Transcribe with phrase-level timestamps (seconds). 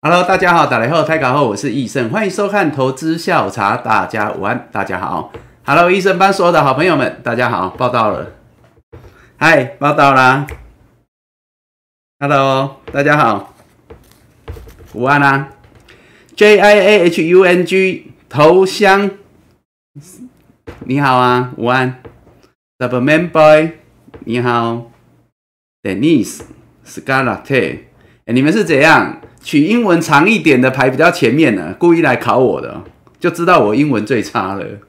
[0.00, 5.32] Hello，大家好，打雷后太搞后，我是易胜，欢迎收看投资下午茶，大家午安，大家好。
[5.66, 8.30] Hello，易胜班所有的好朋友们，大家好，报道了，
[9.38, 10.46] 嗨，报道啦。
[12.20, 13.52] Hello，大家好，
[14.92, 15.48] 午安啦。
[16.36, 19.10] J I A H U N G 头香，
[20.84, 22.00] 你好啊，午安。
[22.78, 23.72] Double Man Boy，
[24.20, 24.92] 你好。
[25.82, 27.80] Denise，Scarlett，
[28.26, 29.20] 哎，你们是怎样？
[29.48, 32.84] 取英文长一点的排比较前面呢，故意来考我的，
[33.18, 34.80] 就知道我英文最差了。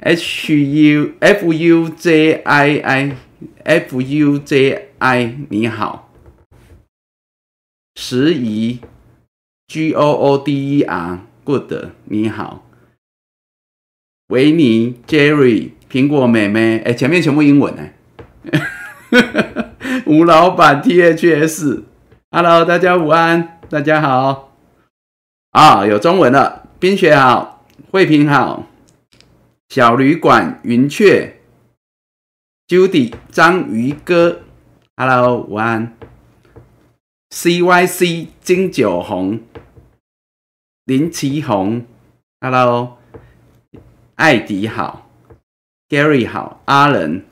[0.00, 3.16] H U F U J I I
[3.62, 6.12] F U J I，你好。
[7.94, 8.80] 时宜
[9.68, 11.72] G O O D E R，Good，
[12.06, 12.68] 你好。
[14.30, 17.90] 维尼 Jerry，苹果妹妹，哎，前面全部英文呢。
[20.06, 21.84] 吴老板 T H S。
[22.30, 24.52] Hello，大家午安，大家好。
[25.50, 26.68] 啊，有中文了。
[26.78, 28.66] 冰雪好，慧萍好，
[29.70, 31.40] 小旅馆云雀
[32.68, 34.42] ，Judy 章鱼哥
[34.94, 35.96] ，Hello，午安。
[37.30, 39.40] C Y C 金九红，
[40.84, 41.86] 林奇红
[42.42, 42.98] ，Hello，
[44.16, 45.08] 艾迪好
[45.88, 47.24] ，Gary 好，阿仁，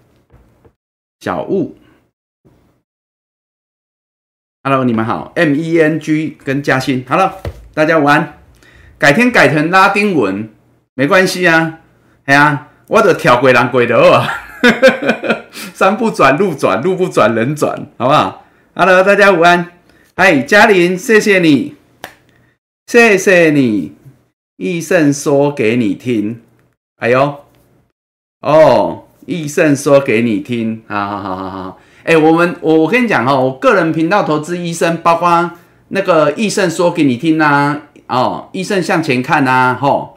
[1.20, 1.77] 小雾。
[4.69, 7.31] Hello，你们好，M E N G 跟嘉欣，Hello，
[7.72, 8.41] 大家午安。
[8.98, 10.50] 改天改成拉丁文
[10.95, 11.78] 没关系啊，
[12.25, 14.27] 哎呀，我的跳鬼狼鬼的哦，
[15.73, 19.70] 山不转路转，路不转人转，好不好？Hello，大家午安。
[20.17, 21.77] 嗨，嘉玲，谢谢你，
[22.89, 23.95] 谢谢你。
[24.56, 26.41] 易胜说给你听，
[26.97, 27.45] 哎呦，
[28.41, 31.78] 哦，易胜说给你听，好好好好好。
[32.07, 35.51] 哎，我们我我跟你讲哈，我个人频道投资医生，包括
[35.89, 40.17] 那个医生说给你听呐，哦，医生向前看呐，吼，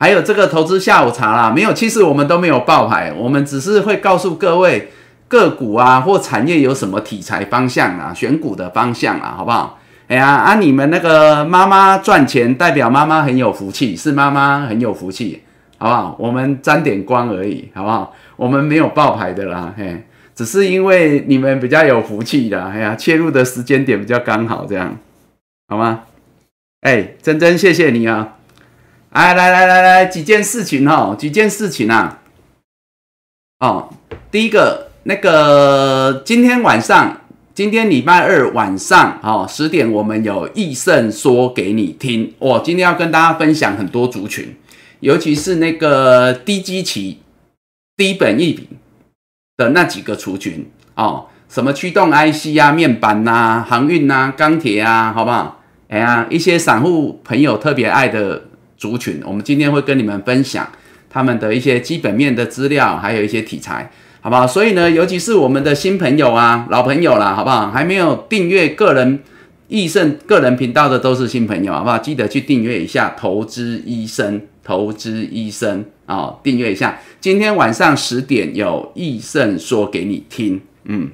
[0.00, 4.90] 还有这个投资下午茶啦，没有，其实我们都没有爆牌，我们只是会告诉各位
[5.28, 9.78] 个股啊或产业有什么题材方向啊，选股的方向啊，好不好？
[10.08, 15.44] 哎呀，啊，你们那个妈妈赚钱，代表妈妈很有福气，是妈妈很有福气，
[15.78, 16.16] 好不好？
[16.18, 18.12] 我们沾点光而已，好不好？
[18.34, 20.04] 我们没有爆牌的啦，嘿。
[20.34, 24.98] 只是因为你们比较有福气的，哎呀，切入的时间点比较刚好，这样
[25.68, 26.04] 好吗？
[26.80, 28.36] 哎，真真谢谢你啊！
[29.10, 32.20] 哎，来来来来，几件事情哈，几件事情啊。
[33.60, 33.88] 哦，
[34.30, 37.20] 第一个，那个今天晚上，
[37.54, 42.34] 今天礼拜二晚上，哦，十点我们有易胜说给你听。
[42.38, 44.54] 我今天要跟大家分享很多族群，
[45.00, 47.20] 尤其是那个低基期、
[47.96, 48.68] 低本益比。
[49.56, 50.66] 的那几个族群
[50.96, 55.60] 哦，什么驱动 IC 啊、面板呐、航运呐、钢铁啊，好不好？
[55.88, 58.42] 哎呀，一些散户朋友特别爱的
[58.76, 60.68] 族群，我们今天会跟你们分享
[61.08, 63.88] 他们的一些基本面的资料，还有一些题材，
[64.20, 64.44] 好不好？
[64.44, 67.70] 所以呢，尤其是我们的新朋友啊、老朋友啦，好不好？
[67.70, 69.20] 还没有订阅个人
[69.68, 71.98] 易胜个人频道的都是新朋友，好不好？
[71.98, 74.42] 记得去订阅一下投资医生。
[74.66, 76.98] 投资医生哦，订阅一下。
[77.20, 81.10] 今天晚上十点有易胜说给你听，嗯，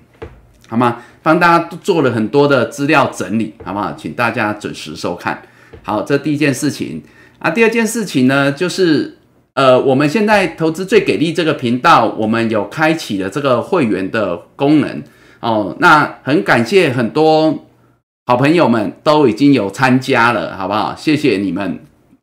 [0.68, 0.98] 好吗？
[1.22, 3.92] 帮大家做了很多的资料整理，好不好？
[3.92, 5.42] 请大家准时收看。
[5.82, 7.02] 好，这第一件事情
[7.38, 7.50] 啊。
[7.50, 9.18] 第二件事情呢，就是
[9.54, 15.02] 呃，我们现在投资最给力这个频道，我们有开启了这个会员的功能
[15.40, 15.76] 哦。
[15.78, 17.66] 那很感谢很多
[18.26, 20.96] 好朋友们都已经有参加了，好不好？
[20.96, 21.78] 谢谢你们。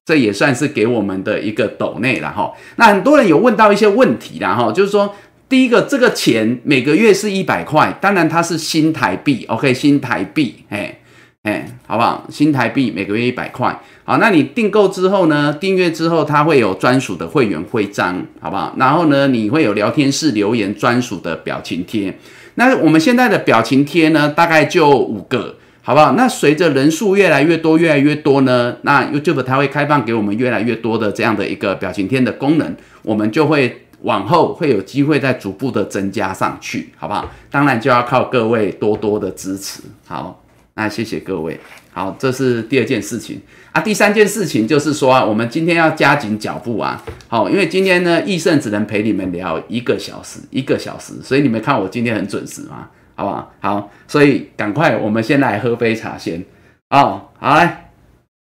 [0.08, 2.50] 这也算是给我们的一个斗内了哈。
[2.78, 5.14] 那很多人有问到一些问题啦哈，就是说，
[5.50, 10.98] 第一个，这个钱每个月是一百块，当然它是新台币，OK，新台币，哎
[11.44, 12.26] 哎，好不好？
[12.30, 18.74] 新台币每个月一百块，好，那你订购之后呢，订阅之后，它会有专属的会员徽章，好不好？
[18.78, 22.18] 然后呢，你会有聊天室留言专属的表情贴。
[22.56, 25.58] 那我们现在的表情贴呢，大概就五个。
[25.88, 26.12] 好不好？
[26.18, 37.32] 那随着人数越来越多，越来越多呢，那 YouTube 它会开放给我们越来越多的这样的一个表情贴的功能，我们就会往后会有机会再逐步的增加上去，好不好？
[37.50, 39.82] 当然就要靠各位多多的支持。
[40.06, 40.44] 好，
[40.74, 41.58] 那谢谢各位。
[41.94, 43.40] 好，这是第二件事情
[43.72, 43.80] 啊。
[43.80, 47.02] 第三件事情就是说啊，我们今天要加紧脚步啊。
[47.30, 52.90] 好，因为今天呢，易胜只能陪你们聊一个小时，一个小时，所以你们看我今天很准时吗？
[53.18, 53.52] 好不好？
[53.60, 56.46] 好，所以赶快，我们先来喝杯茶先。
[56.92, 57.92] 哦，好来，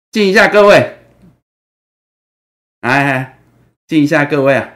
[0.10, 1.00] 敬一下各位，
[2.81, 3.38] 来
[3.86, 4.69] 敬一下各位啊，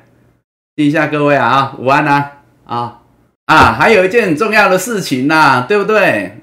[0.75, 2.31] 敬一下各位啊，午安呐，
[2.66, 3.01] 啊
[3.45, 6.42] 啊，还有一件很重要的事情呐，对不对？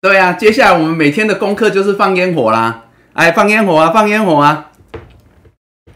[0.00, 4.72] 对啊，接下来我们每天的功课就是放烟火啦，哎，放烟火啊，放烟火啊，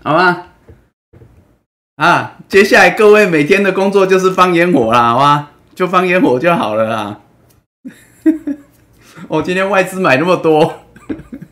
[0.05, 0.47] 好吗？
[1.97, 5.51] 啊，接下来各位每天的工作就是放烟火啦，好吗？
[5.77, 7.21] 就放烟火就好了啦。
[9.29, 10.81] 我 今天外资买那么多，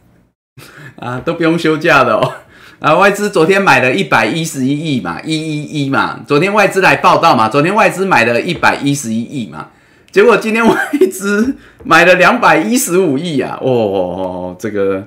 [0.97, 2.32] 啊，都不用休假的哦。
[2.79, 6.21] 啊，外资昨天买了一百一十一亿嘛，一一一嘛。
[6.26, 9.69] 昨天外资来报道嘛，昨天外资买了一百一十一亿嘛。
[10.11, 10.75] 结果今天外
[11.12, 13.59] 资买了两百一十五亿啊！
[13.61, 15.06] 哦，这个，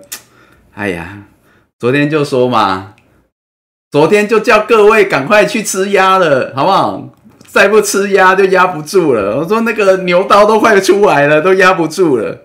[0.76, 1.24] 哎呀，
[1.80, 2.94] 昨天就说嘛，
[3.90, 7.10] 昨天就叫各位赶快去吃鸭了，好不好？
[7.48, 9.40] 再不吃鸭就压不住了。
[9.40, 12.42] 我说那个牛刀都快出来了，都压不住了。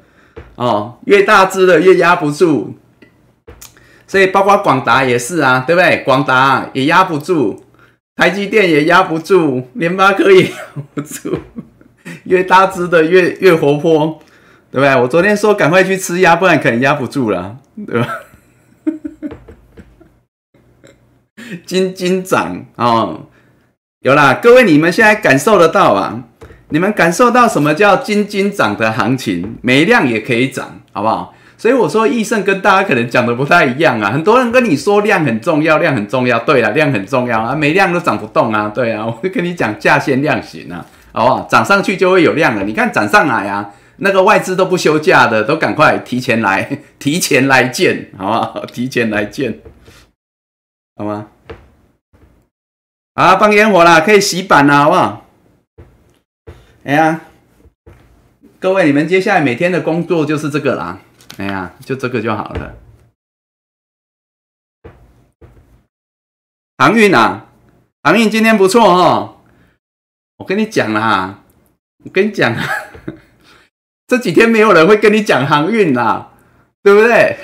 [0.55, 2.75] 哦，越大只的越压不住，
[4.07, 5.99] 所以包括广达也是啊，对不对？
[6.05, 7.63] 广达也压不住，
[8.17, 10.51] 台积电也压不住，联发科也压
[10.95, 11.37] 不住。
[12.25, 14.19] 越大只的越越活泼，
[14.71, 14.97] 对不对？
[15.01, 17.57] 我昨天说赶快去吃鸭，不然可能压不住了，
[17.87, 18.09] 对吧？
[21.67, 23.27] 金金涨哦，
[24.03, 26.25] 有啦，各位你们现在感受得到啊？
[26.71, 29.57] 你们感受到什么叫金金涨的行情？
[29.63, 31.33] 没量也可以涨，好不好？
[31.57, 34.11] 所以我说易胜跟大家可能讲的不太一样啊。
[34.11, 40.85] 很多人跟你说量很重要，量很重要，对了，量很重要啊，没量都涨不动啊，对啊， 我就跟你讲价先量行啊。
[41.13, 41.47] 好不好？
[41.49, 42.65] 涨上去就会有量了。
[42.65, 48.67] 你看涨上来啊，那个外资都不休假的，都赶快提前来， 提前来见，好不好？
[48.67, 49.61] 提前来见，
[50.97, 51.27] 好吗？
[53.15, 55.27] 啊，放烟火啦，可以洗板啦，好不好？
[56.85, 57.21] 哎呀，
[58.59, 60.99] 各位，你们接下来每天的工作就是这个啦。
[61.37, 62.75] 哎呀，就这个就好了。
[66.79, 67.49] 航运啊，
[68.03, 69.37] 航运今天不错哈。
[70.39, 71.45] 我跟你讲啦，
[72.05, 72.65] 我跟你讲啊，
[74.09, 76.33] 这几天没有人会跟你讲航运啦，
[76.83, 77.37] 对不对？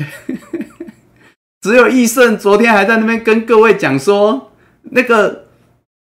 [1.61, 4.51] 只有易盛昨天还在那边跟各位讲说，
[4.83, 5.48] 那个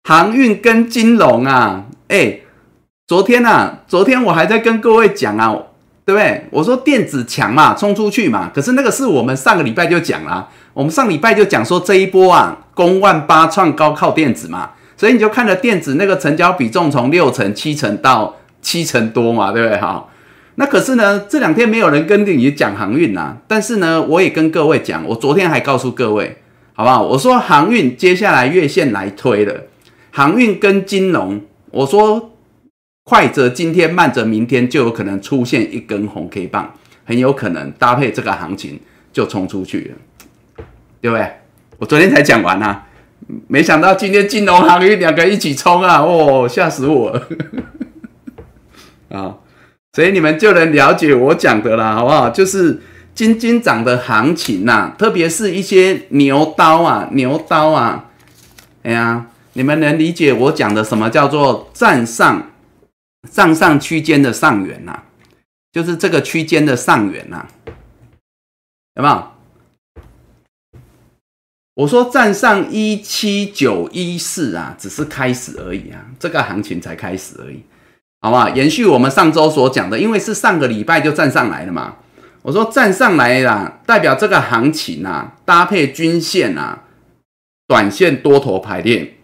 [0.08, 2.40] 航运跟金融啊，哎，
[3.06, 5.54] 昨天啊，昨天我还在跟各位讲啊，
[6.06, 6.46] 对不对？
[6.50, 8.50] 我说电子强嘛，冲出去嘛。
[8.56, 14.70] 可是那个是我们上个礼拜就讲了，我们上礼拜就讲说这一波啊，攻万八创高靠电子嘛。
[14.96, 19.78] 所以你就看了电子那个成交比重从六成、七成到七成多嘛，对不对？
[19.78, 20.08] 哈，
[20.56, 23.36] 那可是呢，这两天没有人跟你讲航运呐。
[23.46, 26.38] 但是呢，我也跟各位讲，我昨天还告诉各位，
[26.76, 27.02] 好不好？
[27.02, 29.54] 我说航运接下来月线来推了，
[30.18, 32.32] 航运跟金融，我说
[33.04, 36.74] 快则今天，慢则明天就有可能出现一根红 K 棒，
[37.06, 38.80] 很有可能搭配这个行情
[39.14, 40.66] 就冲出去了，
[41.00, 41.32] 对不对？
[41.78, 42.86] 我昨天才讲完啊。
[43.48, 46.02] 没想到今天金融行业两个一起冲啊！
[46.02, 47.28] 哦，吓死我了
[49.16, 49.38] 啊！
[49.94, 52.32] 所以你们就能了解我讲的啦，好不好？
[52.32, 52.82] 就是
[53.14, 58.06] 金金涨的行情呐，特别是一些牛刀啊，牛刀啊，
[58.82, 62.52] 哎呀，你们能理解我讲的什么叫做站上
[63.32, 65.00] 上上区间的上缘呐？
[65.72, 67.48] 就是这个区间的上缘呐，
[68.94, 69.32] 有没有？
[71.74, 77.64] 我说站上一七九一四啊，只是开始而已啊，这个行情才开始而已，
[78.22, 78.50] 好不好？
[78.50, 81.96] 延续我们上周所讲的，因为是上个礼拜就站上来了嘛。
[82.44, 86.84] 我说站上来啦，代表这个行情啊，搭配均线啊，
[87.68, 89.17] 短线多头排列，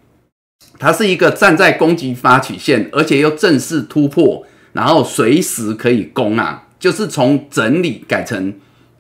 [0.79, 8.53] 它是一个站在攻击发起线，而且又正式突破，然后随时可以攻啊，就是从整理改成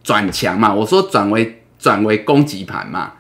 [0.03, 0.73] 转强嘛。
[0.73, 3.13] 我说转为转为攻击盘嘛。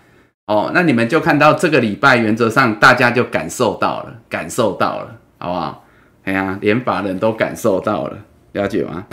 [0.45, 5.85] 哦，那你们就看到这个礼拜，原则上大家就感受到了，感受到了，好不好？
[6.25, 8.17] 哎呀，连法人都感受到了，
[8.51, 9.05] 了解吗？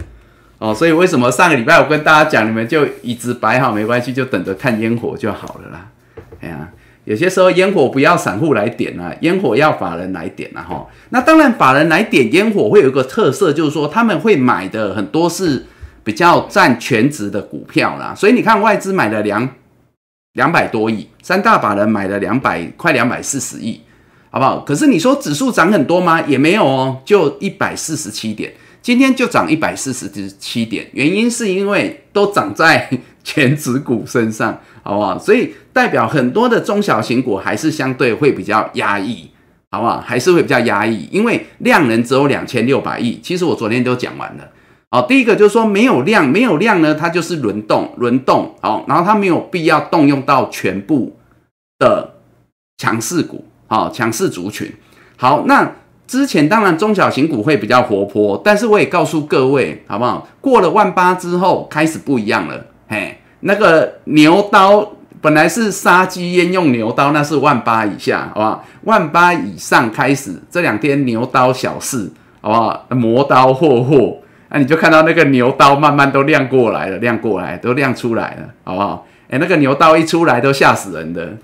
[0.59, 5.89] 哦，所以为什么上个礼拜我跟大家讲，你们就椅子摆好，没关系，就等着看烟火就好了啦。
[6.41, 6.69] 哎呀，
[7.11, 10.63] 有些时候烟火不要散户来点啊，烟火要法人来点啊。
[10.63, 10.87] 哈。
[11.09, 15.67] 那当然，法人来点烟火会有一个特色，就是说他们会买的很多是
[16.05, 18.15] 比较占全值的股票啦。
[18.15, 19.49] 所以你看外资买了两。
[20.35, 23.81] 两百多亿，三大法人买了两百快两百四十亿，
[24.31, 24.61] 好不好？
[24.61, 26.23] 可是你说指数涨很多吗？
[26.23, 28.53] 也没有哦，就一百四十七点，
[28.83, 30.09] 今天就涨一百四十
[30.39, 32.89] 七点，原因是因为都涨在
[33.23, 35.19] 全指股身上，好不好？
[35.19, 39.31] 所以代表很多的中小型股还是相对会比较压抑，
[39.71, 40.01] 好不好？
[40.01, 43.21] 还是会比较压抑，因为量能只有两千六百亿。
[43.23, 44.49] 其实我昨天都讲完了。
[44.91, 48.55] 好，第一个就是说没有量，没有量呢，它就是轮动，轮动。
[48.61, 51.17] 好，然后它没有必要动用到全部
[51.79, 52.15] 的
[52.79, 54.73] 强势股，好，强势族群。
[55.17, 55.71] 好，那
[56.11, 60.27] 之前当然中小型股会比较活泼，但是我也告诉各位，好不好？
[60.41, 64.91] 过了万八之后开始不一样了，嘿，那个牛刀
[65.21, 68.65] 本来是杀鸡焉用牛刀，那是万八以下，好不好？
[68.83, 72.87] 万八以上开始，这两天牛刀小试，好不好？
[72.89, 79.07] 磨刀霍霍，那你就看到那个牛刀慢慢都亮过来了，亮过来都亮出来了，好不好？
[79.29, 81.35] 哎，那个牛刀一出来都吓死人的，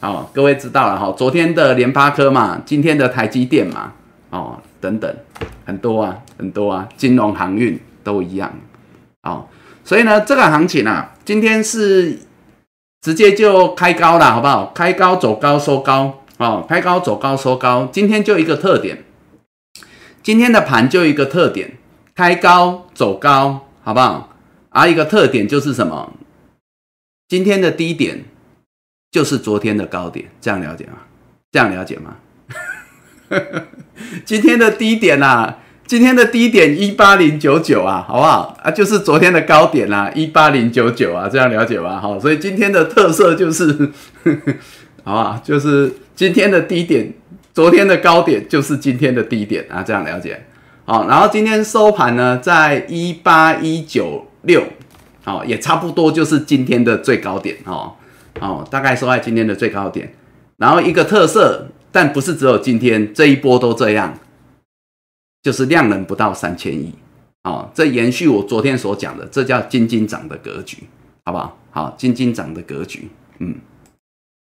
[0.00, 1.14] 好，各位知道了哈。
[1.16, 3.92] 昨天的联发科嘛，今天的台积电嘛。
[4.36, 5.16] 哦，等等，
[5.64, 8.52] 很多啊，很多啊，金融航运都一样，
[9.22, 9.48] 哦，
[9.82, 12.18] 所以呢，这个行情啊，今天是
[13.00, 14.66] 直接就开高了，好不好？
[14.74, 19.04] 开高走高收高，哦，开高走高收高，今天就一个特点，
[20.22, 21.78] 今天的盘就一个特点，
[22.14, 24.36] 开高走高，好不好？
[24.68, 26.12] 啊，一个特点就是什么？
[27.28, 28.24] 今天的低点
[29.10, 30.98] 就是昨天的高点，这样了解吗？
[31.50, 32.16] 这样了解吗？
[34.24, 38.70] 今天的低点啊，今天的低点一八零九九啊，好不好啊？
[38.70, 41.98] 就是昨天的高点啦，一八零九九啊，这样了解吧？
[42.00, 43.90] 好，所以今天的特色就是，
[45.04, 47.12] 好吧，就是今天的低点，
[47.52, 50.46] 昨天的高点就是今天的低点啊，这样了解。
[50.84, 54.62] 好，然后今天收盘呢，在一八一九六，
[55.24, 57.94] 好，也差不多就是今天的最高点哦，
[58.40, 60.12] 哦，大概收在今天的最高点，
[60.58, 61.68] 然后一个特色。
[61.96, 64.18] 但不是只有今天这一波都这样，
[65.40, 66.92] 就是量能不到三千亿，
[67.44, 70.82] 哦，这延续我昨天所讲的，这叫金金涨的格局，
[71.24, 71.56] 好不好？
[71.70, 73.54] 好，金金涨的格局，嗯，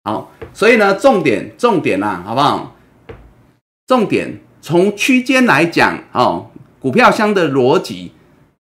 [0.03, 2.75] 好，所以呢，重点重点啦，好不好？
[3.87, 8.11] 重点从区间来讲，哦，股票箱的逻辑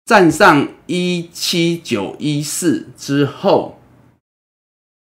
[0.06, 3.81] 站上一七九一四之后。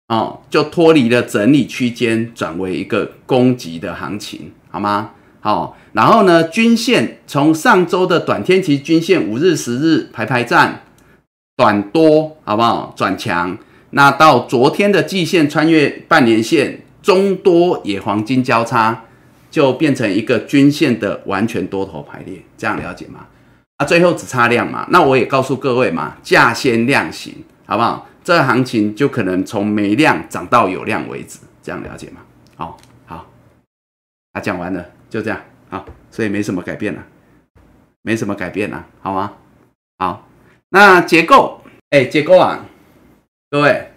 [0.08, 5.10] 哦，就脱离了整理区间，转为一个攻击的行情，好吗？
[5.40, 10.82] 好，然后呢，均线从上周的短天期均线五日、十日排排站，
[11.56, 12.92] 短多，好不好？
[12.96, 13.56] 转强，
[13.90, 19.04] 那到昨天的季线穿越半年线，中多也黄金交叉，
[19.50, 23.26] 就变成一个均线的完全多头排列，这样了解吗？
[23.76, 27.34] 啊，最后只差量嘛，那我也告诉各位嘛，价先量行，
[27.66, 28.08] 好不好？
[28.28, 32.20] 这个行情就可能从没量涨到有量为止，这样了解吗？
[32.56, 33.26] 好，好，
[34.32, 37.02] 啊，讲完了，就这样，好，所以没什么改变了，
[38.02, 39.32] 没什么改变了，好吗？
[39.96, 40.28] 好，
[40.68, 42.66] 那结构，哎，结构啊，
[43.50, 43.92] 各位，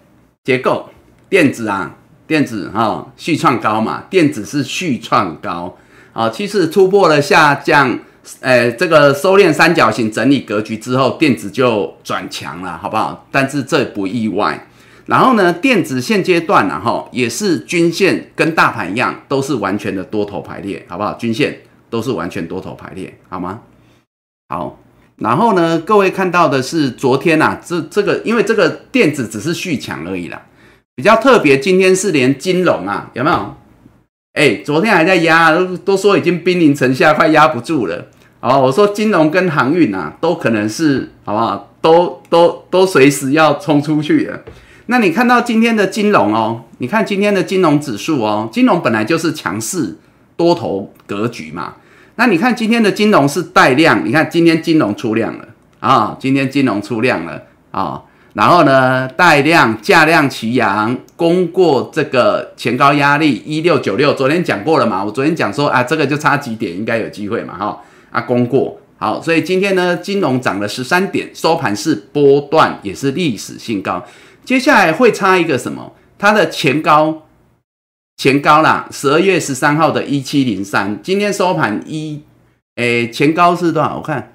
[0.46, 0.90] 结构，
[1.28, 5.78] 电子啊，电子哈，续创高嘛，电子是续创高，
[6.14, 8.00] 啊，其实突破了下降。
[8.42, 13.28] 诶，这个收敛三角形整理格局之后，电子就转强了，好不好？
[13.32, 14.68] 但是这不意外。
[15.08, 21.14] 然后呢，电子现阶段呢，哈，也是均线跟大盘一样，都是完全的多头排列，好不好？
[21.16, 23.62] 均线都是完全多头排列，好吗？
[24.50, 24.80] 好。
[25.18, 30.42] 然后呢，各位看到的是昨天呐，这这个因为这个电子只是续强而已啦，
[30.96, 31.60] 比较特别。
[31.60, 33.56] 今天是连金融啊，有没有？
[34.34, 35.52] 哎，昨天还在压，
[35.84, 38.08] 都说已经兵临城下，快压不住了。
[38.40, 41.70] 哦，我说金融跟航运啊，都可能是好不好？
[41.82, 44.40] 都都都随时要冲出去了。
[44.86, 49.98] 那你看到今天的金融哦，你看今天的金融指数哦，金融本来就是强势
[50.38, 51.76] 多头格局嘛。
[52.16, 55.46] 那你看今天的金融是带量，你看今天金融出量了
[55.82, 58.02] 啊，今天金融出量了啊。
[58.34, 64.14] 然后呢，带量价量齐扬，攻过这个前高压力一六九六。
[64.14, 65.04] 昨天讲过了嘛？
[65.04, 67.58] 我昨天讲说啊，这个就差几点，应该有机会嘛？
[67.58, 74.06] 哈啊，攻过好，所以今天呢，金融涨了十三点，收盘是波段，也是历史新高。
[74.46, 75.94] 接下来会差一个什么？
[76.18, 77.24] 它的前高
[78.16, 82.22] 前高啦，十二月十三号的一七零三，今天收盘一
[82.76, 83.98] 诶，前高是多少？
[83.98, 84.34] 我看。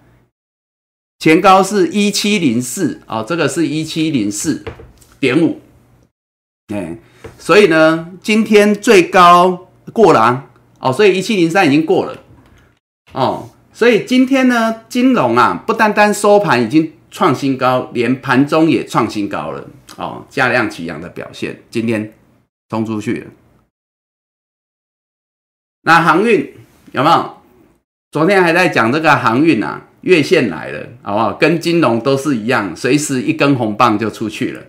[1.19, 4.63] 前高是一七零四哦，这个是一七零四
[5.19, 5.61] 点五，
[6.73, 6.99] 哎，
[7.39, 12.23] 所以呢，今天最高过了哦，所以一七零三已经过了
[13.13, 22.13] 哦，所以今天呢，金融啊，不单单收盘已经创新高，连盘中也创新高了哦，价量齐扬的表现，今天
[22.69, 23.27] 冲出去了。
[25.83, 26.55] 那航运
[26.93, 27.37] 有没有？
[28.13, 29.83] 昨天还在讲这个航运啊。
[30.07, 31.33] 月线来了，好不好？
[31.33, 34.61] 跟金融都是一样，随时一根红棒就出去了。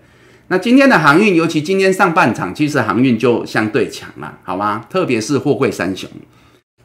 [0.48, 4.84] 那今天的航运，尤其今天上半场，其实航运就相对强了，好吗？
[4.90, 6.10] 特别是货柜三雄。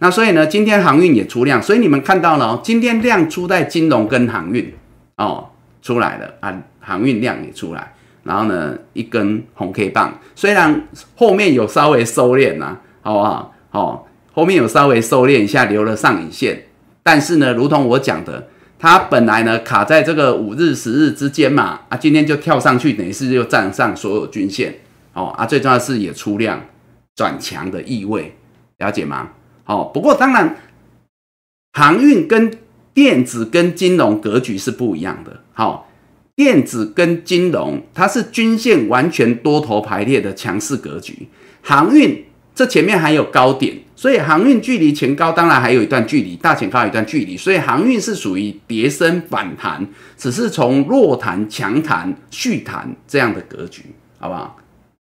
[0.01, 4.71] 那所以呢，今天航运也出量，所以你们看到了，今天量出在金融跟航运
[5.17, 5.49] 哦，
[5.81, 7.95] 出来了啊，航运量也出来，
[8.25, 13.55] 然后呢，一根红 K 棒，虽然后面有稍微收敛呐，好不好？
[13.71, 14.09] 好。
[14.35, 16.65] 后面有稍微收敛一下，留了上影线，
[17.03, 24.75] 但是呢，如同我讲的，它本来呢卡在这个五日、十日之间嘛，啊，今天就跳上去，等于是又站上所有均线，
[25.13, 26.65] 哦，啊，最重要是也出量
[27.15, 28.37] 转强的意味，
[28.79, 29.31] 了解吗？
[29.67, 30.57] 哦，不过当然，
[31.73, 32.53] 航运跟
[32.93, 35.89] 电子跟金融格局是不一样的，好。
[36.35, 41.29] 电子跟金融，它是均线完全多头排列的强势格局。
[41.61, 53.85] 航运这前面还有高点，所以航运距离前高当然还有一段距离，大前高一段距离，所以航运是属于跌升反弹，只是从弱弹强弹续弹这样的格局，
[54.19, 54.57] 好不好？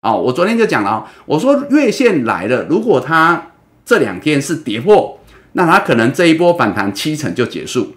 [0.00, 3.48] 哦，我昨天就讲了，我说月线来了，如果它
[3.84, 5.20] 这两天是跌破，
[5.52, 7.94] 那它可能这一波反弹七成就结束。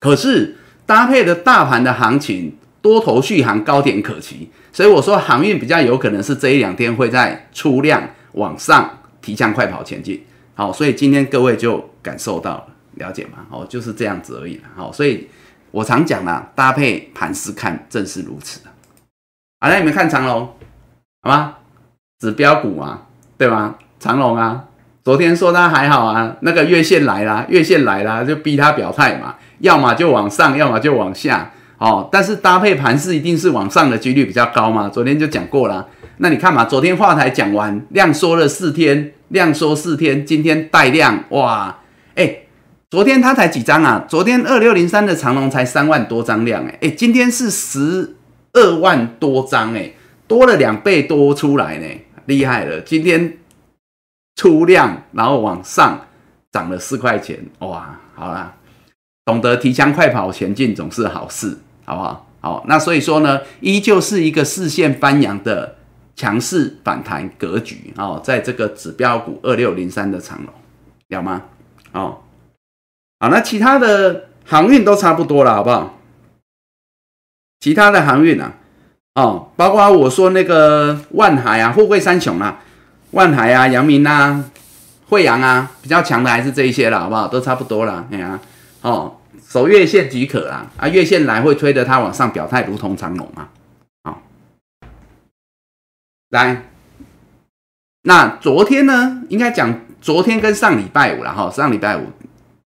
[0.00, 0.58] 可是。
[0.86, 10.22] 搭配的大盘的行情，多头续航高点可期，所以我说航运比较有可能是这一两天会在出量往上提枪快跑前进。
[10.54, 12.66] 好，所以今天各位就感受到了，
[12.96, 13.46] 了解吗？
[13.48, 14.64] 哦，就是这样子而已了。
[14.76, 15.26] 好，所以
[15.70, 18.60] 我常讲啦，搭配盘势看正是如此
[19.60, 20.54] 好，那你们看长龙，
[21.22, 21.54] 好吗？
[22.20, 23.06] 指标股啊，
[23.38, 23.76] 对吗？
[23.98, 24.66] 长龙啊，
[25.02, 29.36] 昨天说它还好啊，那个月线来啦，月线来啦，就逼它表态嘛。
[29.60, 34.88] 要么就往上，要么就往下，哦，但是搭配盘势一定是往上的几率比较高嘛。
[34.88, 41.80] 昨天就讲过了，那你看嘛，昨天话台讲完，量缩了四天，量缩四天，今天带量，哇，
[42.14, 42.38] 哎，
[42.90, 44.04] 昨天它才几张啊？
[44.08, 48.16] 昨天二六零三的长龙才三万多张量，哎，哎，今天是十
[48.52, 49.92] 二万多张，哎，
[50.26, 51.86] 多了两倍多出来呢，
[52.26, 53.38] 厉害了，今天
[54.36, 56.06] 出量，然后往上
[56.52, 58.54] 涨了四块钱，哇，好啦。
[59.26, 61.56] 懂得提枪快跑前进总是好事，
[61.86, 62.28] 好不好？
[62.42, 65.76] 好，那所以说呢，依旧是一个视线翻扬的
[66.16, 70.52] 强势反弹格局哦，在这个指标股二六零三的长龙，
[71.08, 71.42] 有吗？
[71.92, 72.18] 哦，
[73.20, 75.98] 好，那其他的航运都差不多了，好不好？
[77.60, 78.54] 其他的航运啊，
[79.14, 82.60] 哦，包括我说那个万海啊、富贵三雄啊、
[83.12, 84.44] 万海啊、阳明啊、
[85.08, 87.28] 惠阳啊，比较强的还是这一些了，好不好？
[87.28, 88.38] 都差不多了，哎呀。
[88.82, 89.16] 哦，
[89.48, 90.70] 守月线即可啦。
[90.76, 93.48] 啊，月线来会推着它往上表态，如同长龙嘛。
[96.34, 96.64] 来，
[98.02, 99.22] 那昨天呢？
[99.28, 101.48] 应该讲昨天跟上礼拜五了哈。
[101.48, 102.08] 上礼拜五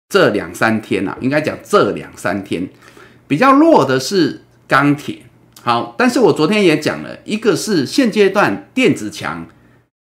[0.08, 2.69] 这两三天啊，应该讲这两三天
[3.28, 5.23] 比较弱的是钢铁。
[5.63, 9.47] 好，但是我昨天也讲了一个是现阶段电子强，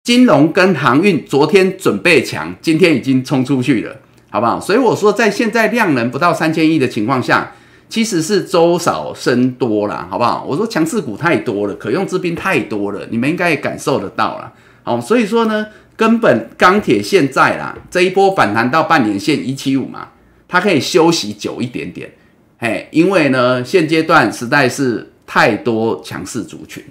[0.03, 3.97] 金融跟航运昨天准备强，今天已经冲出去了。
[4.29, 4.61] 好不好？
[4.61, 7.53] 所以我说，在现在量能不到三千亿的情况下，
[7.93, 10.47] 其实是周少生多了，好不好？
[10.49, 14.51] 我说强势股太多了，可用之兵太多了，你们应该也感受得到了。
[14.83, 20.09] 好，所以说呢，根本钢铁现在啦，这一波反弹到半年线一七五嘛，
[20.49, 22.11] 它可以休息久一点点，
[22.57, 26.83] 嘿，因为呢，现阶段实在是太多强势族群，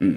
[0.00, 0.16] 嗯，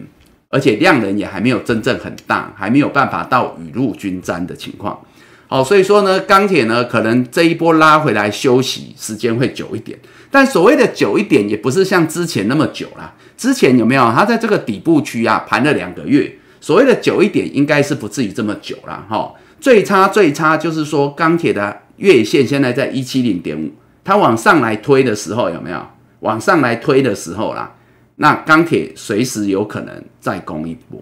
[0.50, 5.00] 而且量能也还没有真正很大，还没有办法到雨露均沾的情况。
[5.48, 9.98] 好，所以说呢，钢铁呢，可能这一波拉回来休息时间会久一点，
[10.36, 13.14] 但所谓的久一点，也不是像之前那么久啦。
[13.38, 14.12] 之前有没有？
[14.12, 16.30] 它在这个底部区啊，盘了两个月。
[16.60, 19.32] 所谓的久一点，应该是不至于这么久了哈。
[19.62, 23.72] 最差最差就是说，钢铁的月线现在在一七零点五，
[24.04, 25.82] 它往上来推的时候有没有？
[26.20, 27.74] 往上来推的时候啦，
[28.18, 31.02] 那钢铁随时有可能再攻一波，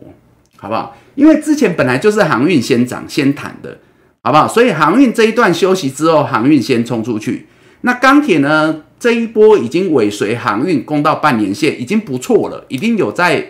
[0.58, 0.96] 好不好？
[1.16, 3.80] 因为之前本来就是航运先涨先谈的。
[4.22, 4.48] 好不好？
[4.48, 7.48] 所以航运这一段休息之后，航运先冲出去。
[7.82, 8.84] 那钢铁呢？
[9.04, 13.50] 这一波已经尾随航运攻到半年线，已经不错了，已经有在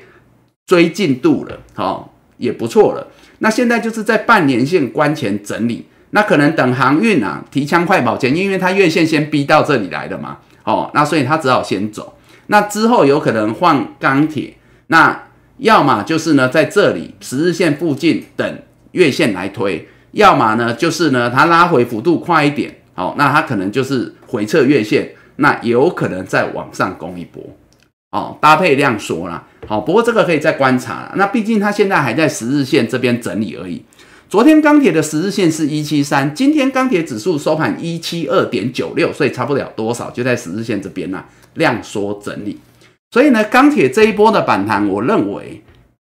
[0.65, 1.59] 追进度了。
[1.75, 3.07] 好，也不错了。
[3.37, 5.85] 那现在就是在半年线关前整理。
[6.09, 10.39] 那可能等航运啊提枪快跑前，因为它月线先逼到这里来的嘛。
[10.63, 12.17] 哦，那所以它只好先走。
[12.47, 14.55] 那之后有可能换钢铁。
[14.87, 15.25] 那
[15.57, 18.59] 要么就是呢，在这里十日线附近等
[18.93, 19.87] 月线来推。
[20.13, 25.11] 要么呢，就是呢，它拉回幅度快一点，好，那它可能就是回撤月线，
[25.43, 27.43] 那有可能再往上攻一波，
[28.12, 33.84] 哦，搭配量缩啦，好，不过这个可以再观察，那毕竟它现在还在十日线这边整理而已。
[34.29, 41.25] 昨天钢铁的十日线是一七三，今天钢铁指数收盘一七二点九六，所以差不了多少，就在十日线这边啦，
[41.56, 42.58] 量缩整理。
[43.12, 45.62] 所以呢，钢铁这一波的反弹，我认为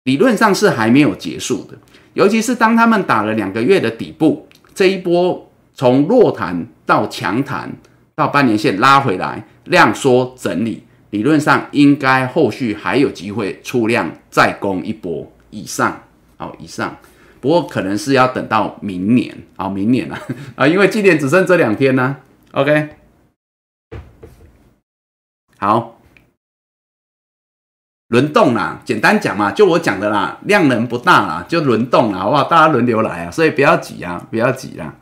[0.05, 1.79] 理论上是还没有结束的。
[2.15, 7.73] 尤其是当他们打了两个月的底部，这一波从弱弹到强弹
[8.21, 16.03] 到半年线拉回来，量缩整理，理论上应该后续还有机会出量再攻一波以上，
[16.37, 16.95] 好以上。
[17.41, 20.21] 不过可能是要等到明年啊，明年啊
[20.55, 22.19] 啊，因为今年只剩这两天呢。
[22.53, 22.91] OK，
[25.57, 25.97] 好。
[28.09, 32.45] 轮动啦，简单讲嘛，就我讲的啦，量能不大啦，就轮动啦，好不好？
[32.45, 34.95] 大家轮流来啊，所以不要急啊，不要急啦。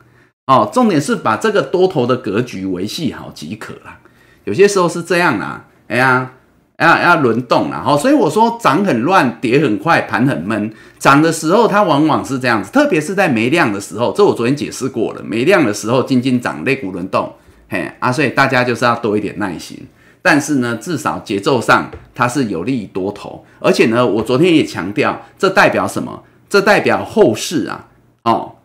[0.49, 3.99] 哦，重点是把这个多头的格局维系好即可啦。
[4.45, 6.31] 有些时候是这样啦，哎呀，
[6.79, 10.73] 要要轮动啦，好，所以我说涨很乱，跌很快，盘很闷。
[10.97, 17.31] 涨的时候它往往是这样子，特别是在没量的时候，这我昨天解释过了，没量的时候，金金涨，肋骨轮动，
[17.69, 19.77] 嘿啊，所以大家就是要多一点耐心。
[20.23, 26.23] 但是呢，至少节奏上它是有利于多头，而且呢，我昨天也强调，这代表什么？
[26.49, 27.85] 这代表后市啊，
[28.23, 28.55] 哦，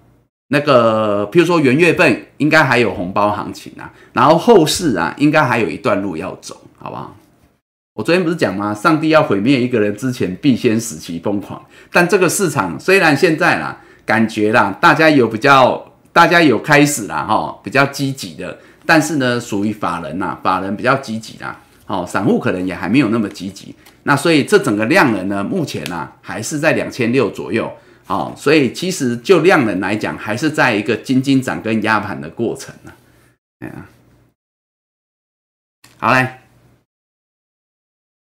[0.48, 7.16] 那个，譬如说元月份应该还有红包行情啊，然后后市啊，应该还有一段路要走，好不好？
[7.94, 8.74] 我昨天不是讲吗？
[8.74, 11.64] 上帝要毁灭一个人之前，必先使其疯狂。
[11.90, 18.59] 但这个市场虽然现在啦，感觉啦，大家有比较，大家有开始啦，哈，比较积极的。
[18.85, 23.74] 但是呢，属于法人呐，法人比较积极啦，哦，散户可能也还没有那么积极。
[24.02, 27.72] 那所以这整个量能呢，目前呢还是在两千六左右，
[28.06, 32.92] 哦，所以其实就量能来讲，还是在一个金金涨跟压盘的过程呢。
[33.60, 33.86] 哎呀，
[35.96, 36.40] 好嘞，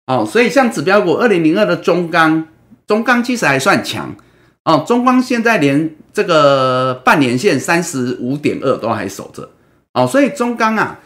[0.06, 2.48] 哦，所以像指标股二零零二的中钢，
[2.86, 4.16] 中钢其实还算强，
[4.64, 9.50] 哦，中钢现在连这个半年线三十五点二都还守着。
[9.92, 10.98] 哦，所以中钢啊，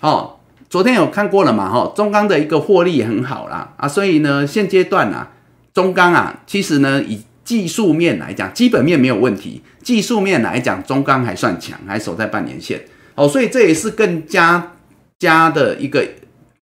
[0.00, 1.70] 哦，昨天有看过了嘛？
[1.70, 5.30] 哈，中钢的一个获利很好啦，啊，所以呢，现阶段啊，
[5.72, 12.80] 中钢啊，其实呢，已技术面来讲，基本面没有问题，技术面来讲，中钢还算强，还守在半年线。
[13.16, 14.76] 哦，所以这也是更加
[15.18, 16.06] 加的一个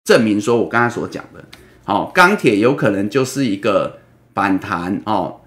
[0.04, 1.46] 证明，说我刚才所讲的，
[1.86, 4.00] 哦，钢铁有可能就是一个
[4.34, 5.42] 反弹哦，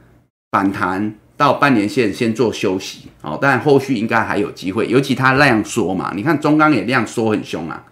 [0.53, 1.17] 反弹。
[1.37, 7.85] 到半年线先做休息，哦，但后续应该还有机会，尤其它量缩嘛，你看中钢也量缩很凶啊，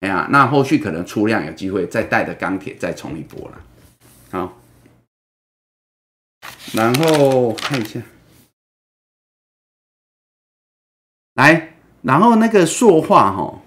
[0.00, 3.58] 哎呀，那后续可能出量有机会再带着钢铁再冲一波了，
[4.30, 4.58] 好，
[6.74, 8.00] 然后看一下，
[11.34, 13.62] 来，然后那个塑化哈，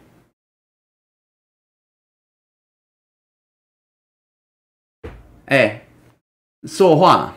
[5.45, 5.85] 哎，
[6.63, 7.35] 塑化。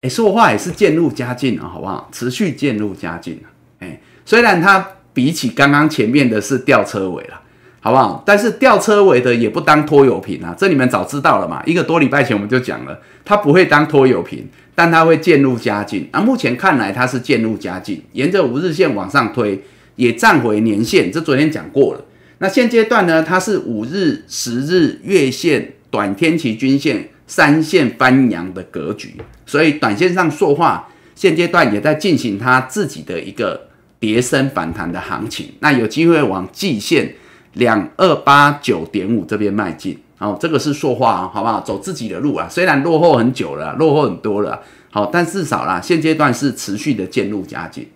[0.00, 2.08] 哎，说话也是渐入佳境啊，好不好？
[2.12, 3.50] 持续渐入佳境啊。
[3.80, 4.78] 哎，虽然它
[5.12, 7.42] 比起刚刚前面的是吊车尾了，
[7.88, 8.22] 好不好？
[8.26, 11.62] 但是吊车尾的也不当拖油瓶啊，这你们早知道了嘛？
[11.64, 16.06] 一个多礼拜前我们就讲了，它不会当拖油瓶，但它会渐入佳境。
[16.12, 19.62] 那目前看来它是渐入佳境，沿着五日线往上推，
[19.96, 22.04] 也站回年线，这昨天讲过了。
[22.40, 27.08] 那现阶段呢，它是五日、十日、月线、短天期均线。
[27.30, 33.68] 三线翻阳的格局，所以短线上塑化现阶段也在进行它自己的一个
[34.00, 37.12] 叠升反弹的行情，那有机会往季线
[37.58, 39.96] 两二八九点五这边迈进。
[40.18, 41.60] 哦，这个是塑化啊，好不好？
[41.60, 47.86] 走自己的路啊，虽然落后很久了，落后很多了，好，但至少啦，现阶段是持续的渐入佳境。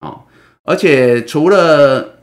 [0.00, 0.20] 哦，
[0.64, 2.20] 而且除了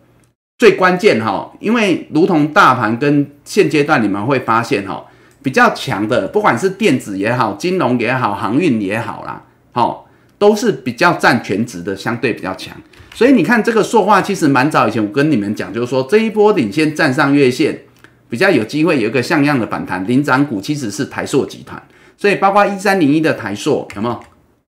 [0.58, 5.06] 最关键哈，因为如同大盘跟现阶段你们会发现哈。
[5.44, 12.74] 比较强的，不管是电子也好，金融也好，航运也好啦，好，都是比较占全值的，相对比较强。
[13.14, 17.80] 所以你看这个塑化，其实蛮早以前我跟你们讲，就是说这一波领先站上月线，
[18.28, 20.06] 比较有机会有一个像样的反弹。
[20.08, 21.82] 领涨股其实是台塑集团，
[22.18, 24.20] 所以包括一三零一的台塑有没有？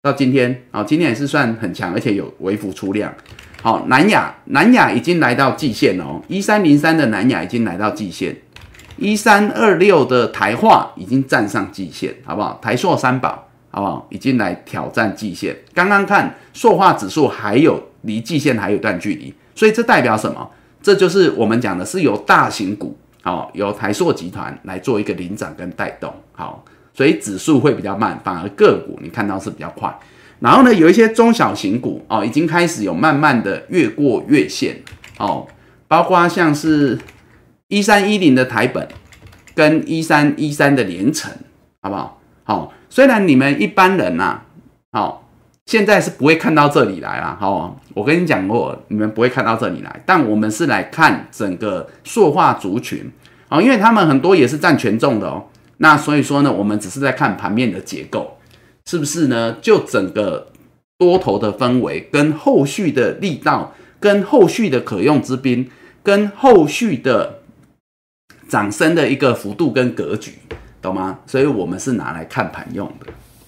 [0.02, 3.12] 到今天啊，今天也是算很强，而且有微幅出量。
[3.62, 8.36] 好，南亚南亚已经来到季线哦，一三零三的南亚已经来到季线。
[8.98, 12.60] 一三二六的台化已经站上季线，好不好？
[12.62, 13.45] 台塑三宝，
[13.76, 14.08] 好不好？
[14.10, 15.54] 已经来挑战季线。
[15.74, 20.50] 刚刚看塑化指数还有离季线还有一段距离，所以这代表什么？
[20.82, 29.94] 这就是我们讲的是由大型股，好，由台塑集团来做一个领涨跟带动，好，所以指数会比较慢，反而个股你看到是比较快。
[30.40, 34.78] 然后呢，有一些中小型股哦，已经开始有慢慢的越过月线，
[35.18, 35.46] 哦，
[35.88, 36.98] 包括像是。
[37.68, 38.88] 一三一零的台本
[39.56, 41.32] 跟一三一三的连城，
[41.82, 42.22] 好不好？
[42.44, 44.40] 好，虽然你们一般人呐，
[44.94, 45.28] 好，
[45.66, 47.36] 现在是不会看到这里来啦。
[47.38, 53.12] 好，我跟你讲过，你们不会看到这里来，但我们是来看整个塑化族群，
[53.50, 55.44] 好，因为他们很多也是占权重的哦。
[55.80, 58.38] 那所以说呢，我们只是在看盘面的结构，
[58.86, 59.58] 是不是呢？
[59.62, 60.54] 就整个
[60.98, 65.70] 多头的氛围，跟后续的力道，跟后续的可用之兵，
[66.02, 67.42] 跟后续的。
[68.48, 70.34] 涨升的一个幅度跟格局，
[70.86, 71.20] 懂吗？
[71.26, 73.08] 所以我们是拿来看盘用的，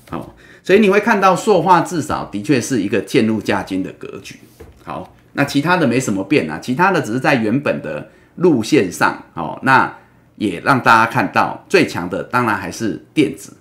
[0.10, 4.40] 好，所以你会看到塑化至少的确是一个渐入价金的格局。
[4.84, 9.98] 好，那其他的没什么变啊，其他的只是在原本的路线上，哦，那
[10.36, 13.56] 也让大家看到最强的当然还是电子、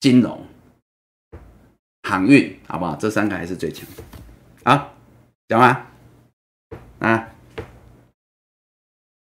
[0.00, 0.46] 金融、
[2.02, 2.94] 航运，好不好？
[2.96, 3.86] 这三个还是最强。
[4.64, 4.94] 好，
[5.48, 5.86] 讲完
[6.98, 7.28] 啊，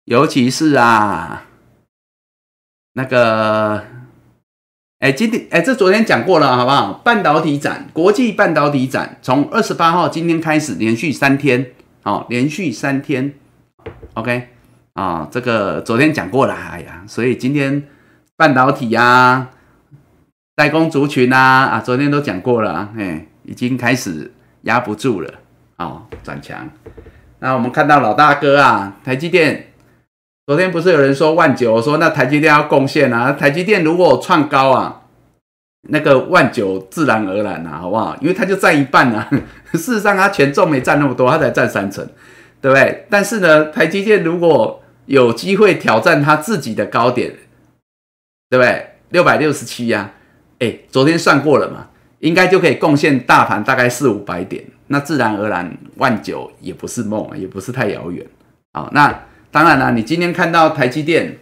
[0.04, 1.46] 尤其是啊，
[2.94, 3.84] 那个。
[5.00, 6.94] 哎，今天哎，这昨天讲过了，好不好？
[7.04, 13.34] 半导体展，国际半导体展，从二十八号今天开始，连续三天，好，连续三天
[14.14, 14.48] ，OK，
[14.94, 17.82] 啊，这个昨天讲过了，哎呀，所以今天
[18.34, 19.50] 半导体呀，
[20.56, 25.30] 代工族群啊，啊，昨天都讲过了，哎，已经开始压不住了，
[25.76, 26.66] 哦，转强。
[27.40, 29.73] 那我们看到老大哥啊，台积电。
[30.46, 33.32] 昨天不是有人说万九，我说那台积电要贡献啊？
[33.32, 35.00] 台积电如果创高啊，
[35.88, 38.14] 那个万九自然而然啊，好不好？
[38.20, 39.26] 因为它就占一半啊。
[39.72, 42.06] 事实上，它权重没占那么多，它才占三成，
[42.60, 43.06] 对不对？
[43.08, 47.32] 但是呢，台积电如果有机会挑战它自己的高点，
[48.50, 48.90] 对不对？
[49.08, 50.10] 六百六十七呀，
[50.58, 54.62] 哎，昨天算过了嘛，应该就可以贡献大盘大概四五百点。
[54.88, 58.26] 那自然而然，万九也不是梦，也不是太遥远。
[58.74, 59.18] 好，那。
[59.54, 61.38] 当然啦，你今天看到台积电，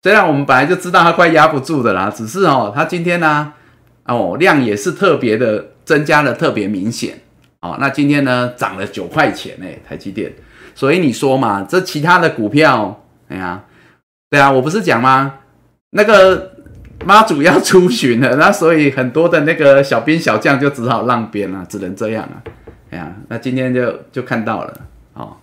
[0.00, 3.52] 虽然我们本来就知道它快压不住的啦，只是哦，它今天呢，
[4.04, 7.18] 哦量也是特别的增加了，特别明显
[7.62, 7.76] 哦。
[7.80, 10.32] 那今天呢涨了九块钱哎，台积电。
[10.76, 13.64] 所以你说嘛，这其他的股票，哎呀，
[14.30, 15.34] 对啊，我不是讲吗？
[15.90, 16.52] 那个
[17.04, 22.38] 妈祖要出巡了，那所以很多的那个小兵小将就只好让边了，只能这样啊。
[22.90, 24.80] 哎呀，那今天就就看到了。
[25.14, 25.36] 哦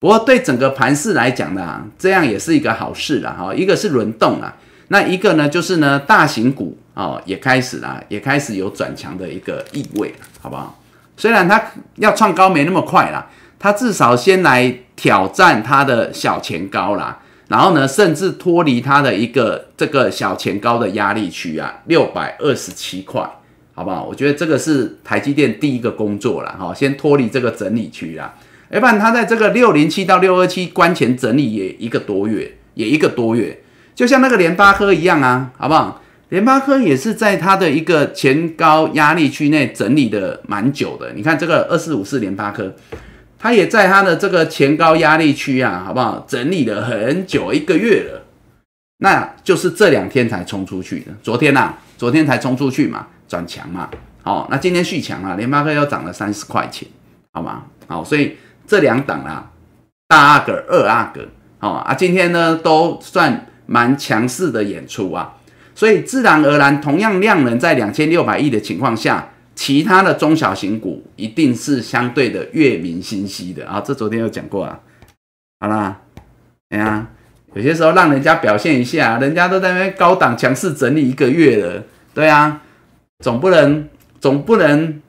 [0.00, 3.54] 不过对整个盘市来讲呢，这样也是一个好事了哈。
[3.54, 4.56] 一个是轮动啊，
[4.88, 10.82] 那一个呢就是呢大型股哦也开始啦，也开始有转强的一个意味，好不好？
[11.18, 11.62] 虽然它
[11.96, 23.20] 要创高没那么快啦，它至少先来挑战它的小前高啦，然后呢甚至脱离它的一个这个小前高的压力区啊，六百二十七块，
[23.74, 24.02] 好不好？
[24.04, 28.34] 我觉得这个是台积电第一个工作了哈，先脱离这个整理区啦。
[28.70, 33.60] 要不然它在这个六零七到六二七关前整理也一个多月，也一个多月，
[33.96, 36.00] 就像那个联发科一样啊，好不好？
[36.28, 41.12] 联发科也是在它的一个前高压力区内整理的蛮久的。
[41.14, 42.72] 你看这个二四五四联发科，
[43.36, 46.24] 它也在它的这个前高压力区啊，好不好？
[46.28, 48.22] 整理了很久，一个月了，
[48.98, 51.06] 那就是这两天才冲出去的。
[51.24, 53.90] 昨天呐，昨天才冲出去嘛，转强嘛，
[54.22, 56.86] 好，那今天续强啊，联发科又涨了三十块钱，
[57.32, 57.64] 好吗？
[57.88, 58.36] 好，所以。
[58.70, 59.50] 这两档啊，
[60.06, 61.26] 大阿哥、二阿哥，
[61.58, 65.34] 哦啊，今天呢都算蛮强势的演出啊，
[65.74, 73.82] 所以自然而然，同样量能在两千六百亿的情况下，其他的中小型股一定是相对的月明星稀的啊。
[73.84, 74.78] 这昨天有讲过啊，
[75.58, 76.02] 好啦，
[76.68, 77.08] 哎呀，
[77.54, 81.82] 有些时候让人家表现一下，人家都在那边高档强势整理一个月了，
[82.14, 82.62] 对啊，
[83.18, 83.88] 总不能
[84.20, 85.02] 总不能。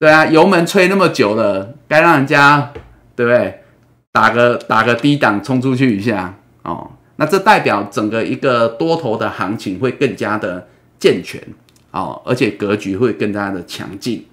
[0.00, 2.72] 对啊，油门吹那么久了，该让人家
[3.14, 3.62] 对不对？
[4.12, 10.66] 打个打个低档冲出去一下哦，那这代表整个一个多头的行情会更加的
[10.98, 11.38] 健全
[11.90, 14.26] 哦，而且格局会更加的强劲，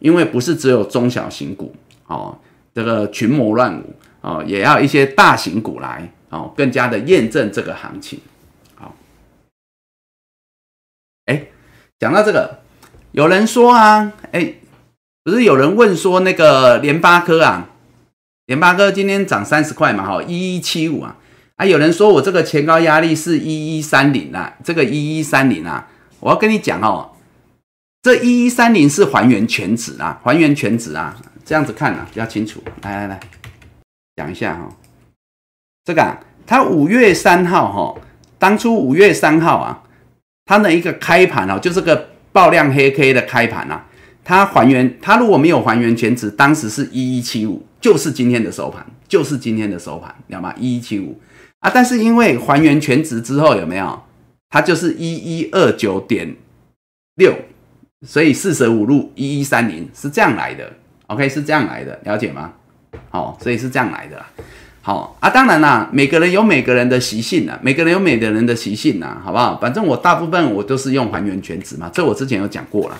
[0.00, 1.72] 因为不是只有中小型股
[2.08, 2.36] 哦，
[2.74, 8.18] 这个群魔乱舞哦，也要一些大型股来哦，更加的验证这个行情。
[8.74, 8.92] 好，
[11.26, 11.46] 哎，
[12.00, 12.58] 讲到这个，
[13.12, 14.54] 有人说啊，哎。
[15.24, 17.70] 不是有人问说那个联发科啊，
[18.44, 21.16] 联发科今天涨三十块嘛，哈，一一七五啊，
[21.56, 25.88] 啊，有人说我这个前高压力是一一三零啊，这个一一三零啊，
[26.20, 27.12] 我要跟你讲哦，
[28.02, 33.20] 这一一三零是还原全值啊，还原全值啊，这样子看啊比较清楚，来来来，
[34.16, 34.68] 讲一下哈，
[35.86, 37.98] 这个啊，它五月三号哈，
[38.38, 39.82] 当初五月三号啊，
[40.44, 43.86] 它的一个开盘哦，就是个爆量黑 K 的开盘啊。
[44.24, 50.54] 它还原，它如果没有还原全值，当时是一一七五，就是今天的收盘，就是今天的收盘，知道吗？
[50.58, 51.20] 一一七五
[51.60, 54.02] 啊，但是因为还原全值之后，有没有？
[54.48, 56.34] 它就是一一二九点
[57.16, 57.34] 六，
[58.06, 60.72] 所以四舍五入一一三零是这样来的。
[61.08, 62.52] OK，是这样来的，了解吗？
[63.10, 64.24] 好，所以是这样来的。
[64.80, 69.58] 好啊，当然啦，每个人有每个人的习性呐，每个人有每个人的习性呐，好不好？
[69.58, 72.98] 反正我大部分我都是用还原全值嘛，这我之前有讲过了。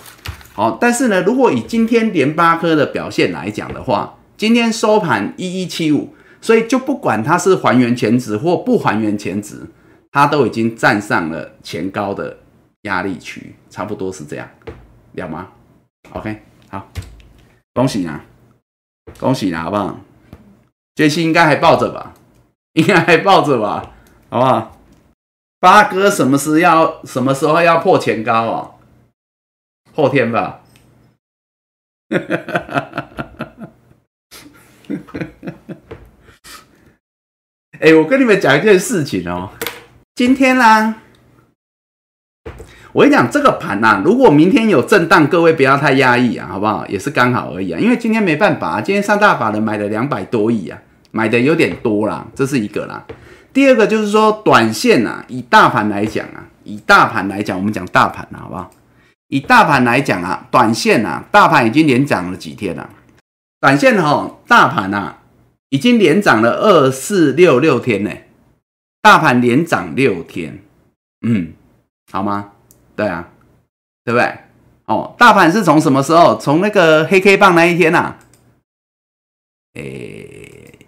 [0.55, 9.67] 好，但是呢，如果以今天联发科的表现来讲的话，今天收盘一一七五，所以就不管它是还原前值或不还原前值，
[10.13, 12.37] 它都已经站上了前高的
[12.83, 14.47] 压力区，差不多是这样，
[15.11, 15.49] 了吗
[16.13, 16.87] ？OK，好，
[17.73, 18.23] 恭喜啊，
[19.19, 19.99] 恭喜啊，好不好？
[20.95, 22.13] 杰西应该还抱着吧？
[22.79, 23.91] 应该还抱着吧？
[24.29, 24.71] 好不好？
[25.59, 28.74] 八哥什么时要什么时候要破前高哦？
[29.95, 30.61] 后天吧。
[37.79, 39.49] 哎，我跟你们讲一件事情哦，
[40.15, 40.95] 今天啦，
[42.93, 46.85] 我跟你讲这个盘呐，如果明天有震荡，各位不要太压抑啊，好不好？
[46.87, 50.81] 也是刚好而已啊，因为今天没办法，今天上大法的买了两百多亿啊，
[51.11, 53.05] 买的有点多啦，这是一个啦。
[53.51, 58.71] 第二个就是说，短线啊，以大盘来讲啊，以大盘来讲，我们讲大盘啊，好不好？
[59.35, 62.89] 以大盘来讲啊，短线啊，大盘已经连涨了几天了，
[63.59, 65.19] 短线哈，大盘啊。
[65.69, 68.11] 已经连涨了二四六六天呢，
[69.01, 70.63] 大盘连涨六天，
[71.27, 71.51] 嗯，
[72.09, 72.51] 好吗？
[72.95, 73.27] 对啊，
[74.05, 74.37] 对不对？
[74.85, 76.37] 哦，大盘是从什么时候？
[76.39, 78.15] 从那个黑 K 棒那一天呐？
[79.73, 80.79] 诶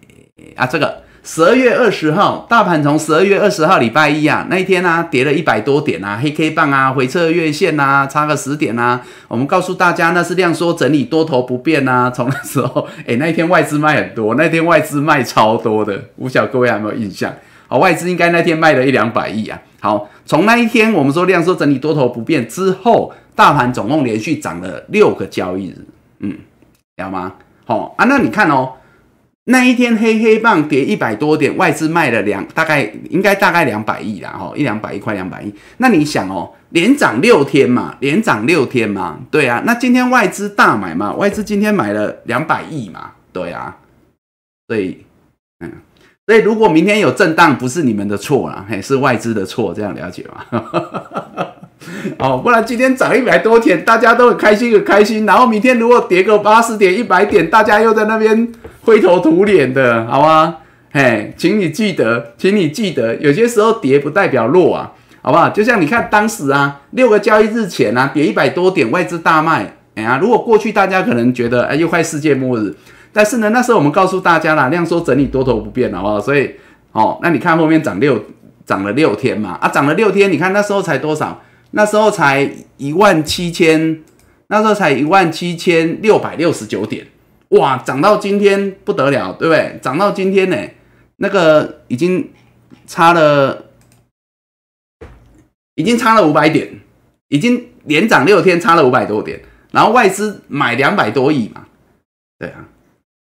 [0.56, 1.02] 啊，这个。
[1.30, 9.02] 十二月二十号，大盘从十二月二十号礼拜一啊那一天啊跌了一百多点啊，黑 K 棒啊，回撤月线啊，差个十点啊。
[9.28, 12.10] 我们告诉大家那是量缩整理，多头不变啊。
[12.10, 17.30] 从那时候，哎，那一天外资卖很多，那天外资卖超多的，不晓各位有没有印象？
[17.66, 19.60] 好，外资应该那天卖了一两百亿啊。
[19.80, 25.86] 好，从那一天我们说量缩整理，多头不变之后，大盘总共连续涨了六个交易日，
[26.20, 26.38] 嗯，
[26.96, 27.34] 了吗？
[27.66, 28.72] 好啊，那你看哦。
[29.50, 35.52] 那一天黑黑棒跌一百多点，外资卖了两，大概应该大概两百亿啦，哈，一两百亿块两百亿。
[35.78, 39.62] 那你想哦，连涨六天嘛，连涨六天嘛，对啊。
[39.64, 43.74] 那今天外资大买嘛，外资今天买了两百亿嘛，对啊。
[44.68, 44.98] 所以，
[45.60, 45.72] 嗯，
[46.26, 50.44] 所以如果明天有震荡，不是你们的错啦，嘿，是外资的错，这样了解吗？
[52.18, 55.24] 哦，不然今天涨一百多点，大家都很开心很开心。
[55.24, 58.52] 然后明天如果跌个八十点一百点，大家又在那边。
[58.84, 60.56] 灰头土脸的，好吗？
[60.90, 65.50] 嘿，请你记得，请你记得，有些时候跌不代表弱啊，好不好？
[65.50, 72.74] 就像你看当时啊，六个交易日前啊，跌一百多点，外资大卖，哎呀，如果过去大家可能觉得哎又快世界末日，
[73.12, 76.18] 但是呢，那时候我们告诉大家啦，量缩整理多头不变，好不好？
[76.18, 76.52] 所以
[76.92, 78.24] 哦，那你看后面涨六
[78.64, 81.38] 涨了六天嘛，啊，涨了六天，你看那时候才多少？
[81.70, 84.02] 那时候才一万七千，
[84.48, 87.06] 那时候才一万七千六百六十九点。
[87.50, 89.78] 哇，涨到今天不得了，对不对？
[89.82, 90.56] 涨到今天呢，
[91.16, 92.30] 那个已经
[92.86, 93.66] 差了，
[95.74, 96.80] 已经差了五百点，
[97.28, 99.40] 已经连涨六天，差了五百多点。
[99.70, 101.66] 然后外资买两百多亿嘛，
[102.38, 102.68] 对啊，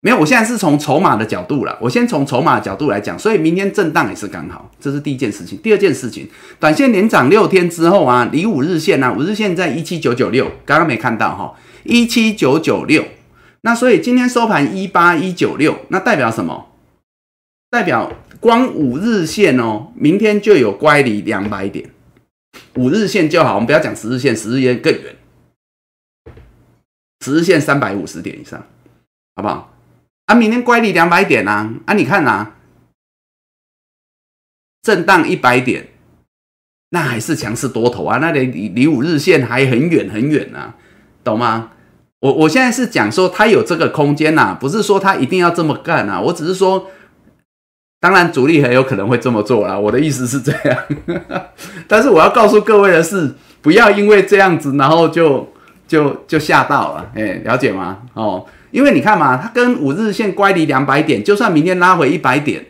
[0.06, 5.58] 没有，我现在是从筹码的角度了，我先从筹码角度来讲，所以明天震荡也是刚好，这是第一件事情。
[5.58, 6.28] 第二件事情，
[6.60, 13.04] 短线连涨六天之后啊，离五日线啊，五日线在一七九九六，刚刚没看到哈，一七九九六。
[13.62, 16.68] 那所以今天收盘一八一九六，那代表什么？
[17.68, 21.90] 代表光五日线哦，明天就有乖离两百点，
[22.76, 25.16] 五日线就好，我们不要讲十日线，十日线更远，
[27.24, 28.64] 十日线三百五十点以上，
[29.34, 29.75] 好不好？
[30.26, 32.52] 啊，明天乖离两百点啊，啊，你看呐，
[34.82, 35.88] 震荡一百点，
[36.90, 40.74] 那还是强势多头啊，那离离五日线还很远很远啊，
[41.22, 41.70] 懂吗？
[42.20, 46.20] 我我现在是讲说，他有这个空间呐，不是说他一定要这么干呐。
[46.20, 46.90] 我只是说，
[48.00, 49.78] 当然主力很有可能会这么做啦。
[49.78, 50.84] 我的意思是这样，
[51.86, 55.52] 但是我要告诉各位的是，不要因为这样子，然后就
[55.86, 57.12] 就就吓到了。
[57.14, 58.02] 哎，了解吗？
[58.14, 62.64] 哦，因为你看嘛，它跟五日线乖离两百点，就算明天拉回一百点，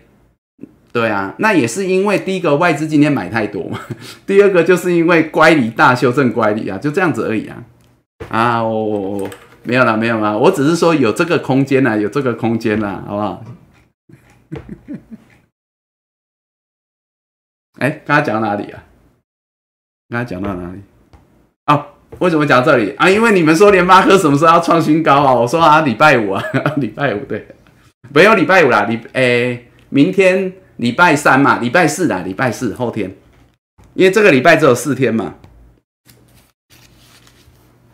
[0.93, 3.81] 对啊，那也是因为第一个外资今天买太多嘛，
[4.27, 7.65] 第二个就是因为乖离大修正乖离啊，就这样子而已啊。
[8.29, 9.31] 啊，我我我
[9.65, 13.45] 没有了，没有了，我只是说有这个空间呐，有这个空间呐，好不好？
[17.79, 18.83] 哎，刚刚讲到哪里啊？
[20.09, 20.81] 刚刚讲到哪里？
[22.19, 23.09] 为什么讲这里啊？
[23.09, 25.35] 因为你们说联发科什么时候要创新高啊？
[25.35, 26.43] 我说啊，礼拜五啊，
[26.79, 27.47] 礼拜五对，
[28.13, 33.15] 没有礼拜五啦，礼哎，明天礼拜三嘛，礼拜四啦，礼拜四后天，
[33.95, 35.35] 因为这个礼拜只有四天嘛。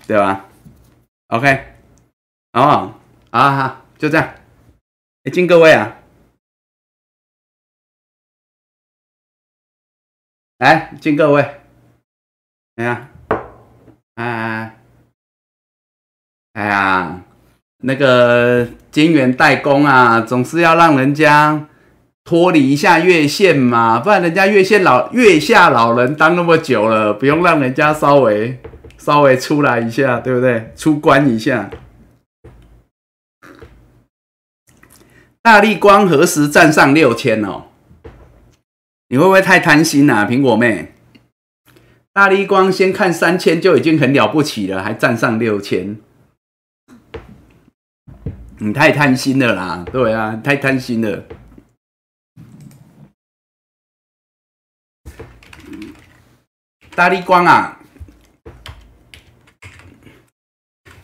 [0.04, 0.46] 对吧
[1.28, 1.76] ？OK，
[2.52, 3.00] 好不好？
[3.30, 4.34] 好好，就这样。
[5.22, 5.96] 哎，敬各位啊，
[10.58, 11.40] 来敬各位。
[12.74, 13.08] 哎呀，
[14.14, 14.78] 哎，
[16.52, 17.22] 哎呀，
[17.78, 21.66] 那个金源代工啊，总是要让人家
[22.24, 28.60] 脱离一下月线嘛，不然人家月线老月下老人当那么久了，不用让人家稍微
[28.98, 30.72] 稍微出来一下，对不对？
[30.76, 31.70] 出关一下。
[35.40, 37.64] 大力光何时站上六千哦？
[39.08, 40.94] 你会不会太贪心啊，苹果妹？
[42.14, 45.98] 大力光先看三千就已经很了不起了，还站上六千，
[48.58, 49.82] 你太贪心了啦！
[49.90, 51.24] 对啊，太贪心了。
[56.94, 57.80] 大力光啊，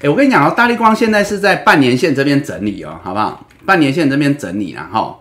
[0.00, 3.48] 哎，我跟你讲哦，大力光现在是在半年线这边整理哦，好不好？
[3.64, 5.18] 半年线这边整理了哈，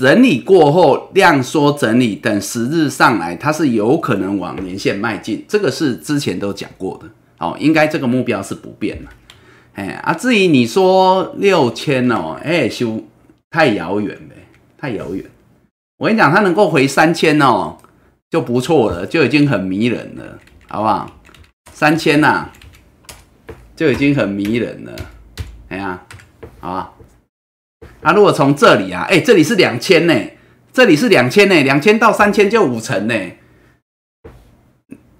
[0.00, 7.06] 整理过后量缩整理，等十日上来，它是有可能往年线迈进，这个是之前都讲过的，
[7.38, 9.10] 哦，应该这个目标是不变的，
[9.74, 13.04] 哎啊，至于你说六千哦，哎，修
[13.50, 14.36] 太遥远呗，
[14.78, 15.22] 太遥远，
[15.98, 17.76] 我跟你讲，它能够回三千哦，
[18.30, 21.14] 就不错了，就已经很迷人了，好不好？
[21.74, 22.48] 三千呐，
[23.76, 24.96] 就已经很迷人了，
[25.68, 26.02] 哎呀，
[26.58, 26.92] 好吧。
[28.02, 30.14] 啊，如果从这里啊，哎，这里是两千呢，
[30.72, 33.14] 这里是两千呢，两千到三千就五成呢。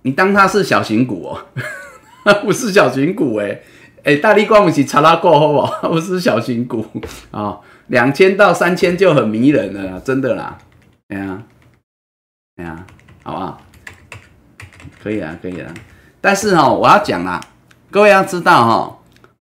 [0.02, 1.44] 你当它是小型股哦，
[2.42, 3.60] 不是小型股哎，
[4.04, 5.88] 哎，大力光不是查拉过好不好？
[5.92, 6.86] 不是小型股
[7.30, 7.58] 啊，
[7.88, 10.56] 两千到三千就很迷人了，真的啦，
[11.08, 11.42] 哎呀，
[12.56, 12.86] 哎呀，
[13.22, 13.60] 好不好？
[15.02, 15.70] 可以啊，可以啊，
[16.22, 17.38] 但是哈，我要讲啦，
[17.90, 18.96] 各位要知道哈。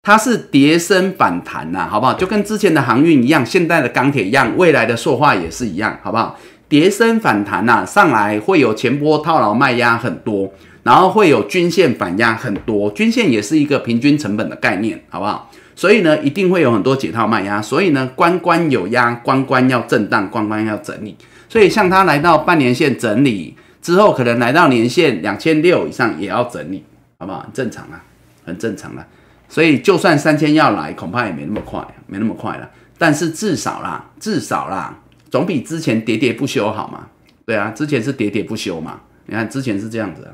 [0.09, 2.15] 它是叠升反弹呐，好不好？
[2.15, 6.35] 就跟之前的航运一样，现代的钢铁一样，未来的塑化也是一样，好不好？
[6.67, 10.51] 叠升反弹呐，上来会有前波套牢卖压很多，
[10.83, 15.51] 然后会有均线反压很多，均线也是一个平均成本的概念，好不好？
[15.77, 21.15] 所以呢，一定会有很多解套卖压，所以呢，关关有压，关关要震荡，关关要整理。
[21.51, 26.83] 所以像它来到半年线整理之后，可能来到年线两千六以上也要整理，
[27.19, 27.41] 好不好？
[27.41, 28.03] 很正常啊，
[28.47, 29.07] 很正常啊。
[29.49, 32.71] 所以，就算三千要来，恐怕也没那么快，没那么快了。
[32.99, 37.09] 但是至少啦，至少啦，总比之前喋喋不休好嘛？
[37.47, 39.01] 对啊，之前是喋喋不休嘛。
[39.25, 40.29] 你看之前是这样子，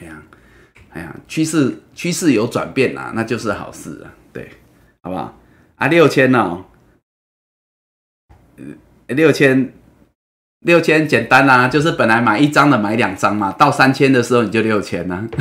[0.00, 0.22] 哎呀，
[0.90, 4.12] 哎呀，趋势趋势有转变啦，那就是好事啊。
[4.32, 4.48] 对，
[5.02, 5.36] 好不好？
[5.76, 6.64] 啊，六千哦，
[9.06, 9.72] 六千，
[10.60, 15.26] 六千简单啦，就是本来买一张的买两张嘛，到三千的时候你就六千啦。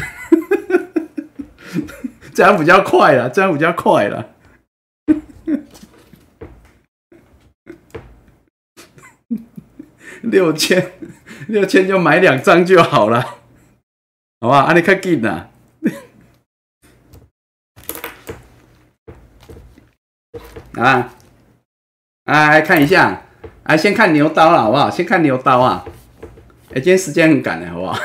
[2.37, 4.29] 这样比较快了，这样比较快了。
[10.21, 10.91] 六千，
[11.47, 13.39] 六千就买两张就好了，
[14.39, 14.59] 好吧？
[14.59, 15.47] 阿你看紧呐。
[20.79, 21.11] 啊，
[22.25, 23.23] 来看一下，
[23.63, 24.91] 来先看牛刀了，好不好？
[24.91, 25.83] 先看牛刀啊。
[26.69, 27.99] 哎，今天时间很赶的，好不好？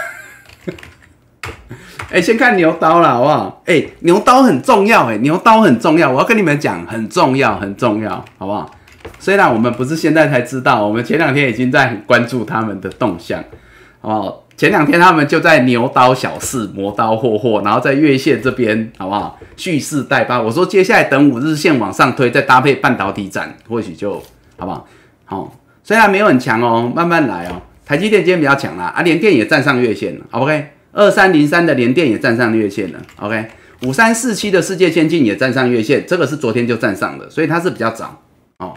[2.12, 3.62] 哎，先看牛刀了，好不好？
[3.64, 8.70] 哎，牛刀很重要，哎，牛刀很重要，我要跟你们讲，很重要，很重要，好不好？
[9.18, 13.42] 虽然我们不是现在才知道，我们前两天已经在很关注他们的动向，
[14.02, 14.42] 好不好？
[14.58, 19.38] 前两天他们就在牛刀小试，磨刀霍霍，然后在月线这边，好不好？
[19.56, 20.38] 蓄势待发。
[20.38, 24.22] 我说接下来等五日线往上推，再搭配半导体展，或许就
[24.58, 24.86] 好不好？
[25.24, 27.62] 好，虽然没有很强哦，慢慢来哦。
[27.86, 30.66] 台积电今天比较强啦，啊，联电也站上月线了，OK。
[30.92, 33.48] 二三零三的联电也站上月线了，OK，
[33.82, 38.22] 五三四七的世界先进也站上月线，这个是昨天就站上的，所以它是比较早
[38.58, 38.74] 哦。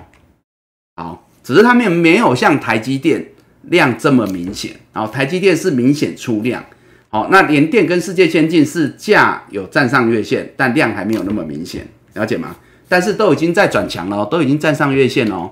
[0.96, 3.26] 好，只是它们没有像台积电
[3.64, 6.64] 量这么明显，然后台积电是明显出量，
[7.10, 12.56] 好，那联电跟世界先进是价有站上月线，但量还没有那么明显，了解吗？
[12.88, 15.52] 但是都已经在转强了，都已经站上月线哦，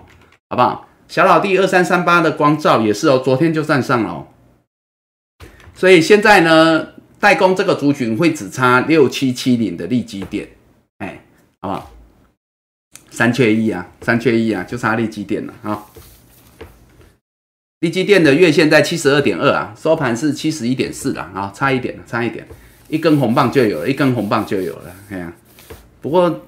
[0.49, 0.88] 好不好？
[1.09, 4.26] 小老弟二三三八的光照也是哦，昨天就站上了。
[5.76, 6.88] 所以现在呢，
[7.20, 10.48] 代工这个族群会只差六七七零的利基点，
[11.00, 11.24] 哎，
[11.60, 11.92] 好不好？
[13.10, 15.86] 三缺一啊，三缺一啊，就差利基点了啊。
[17.80, 22.48] 利基店的月线在七十二点二啊，收盘是七十一点四了啊，差一点，差一点，
[22.88, 25.34] 一根红棒就有了，一根红棒就有了，哎呀。
[26.02, 26.44] 不过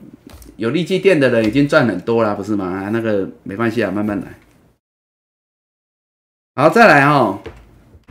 [0.58, 2.90] 有利基电的人已经赚很多了，不是吗？
[2.92, 4.28] 那个没关系啊，慢慢来。
[6.56, 7.42] 好，再来哦。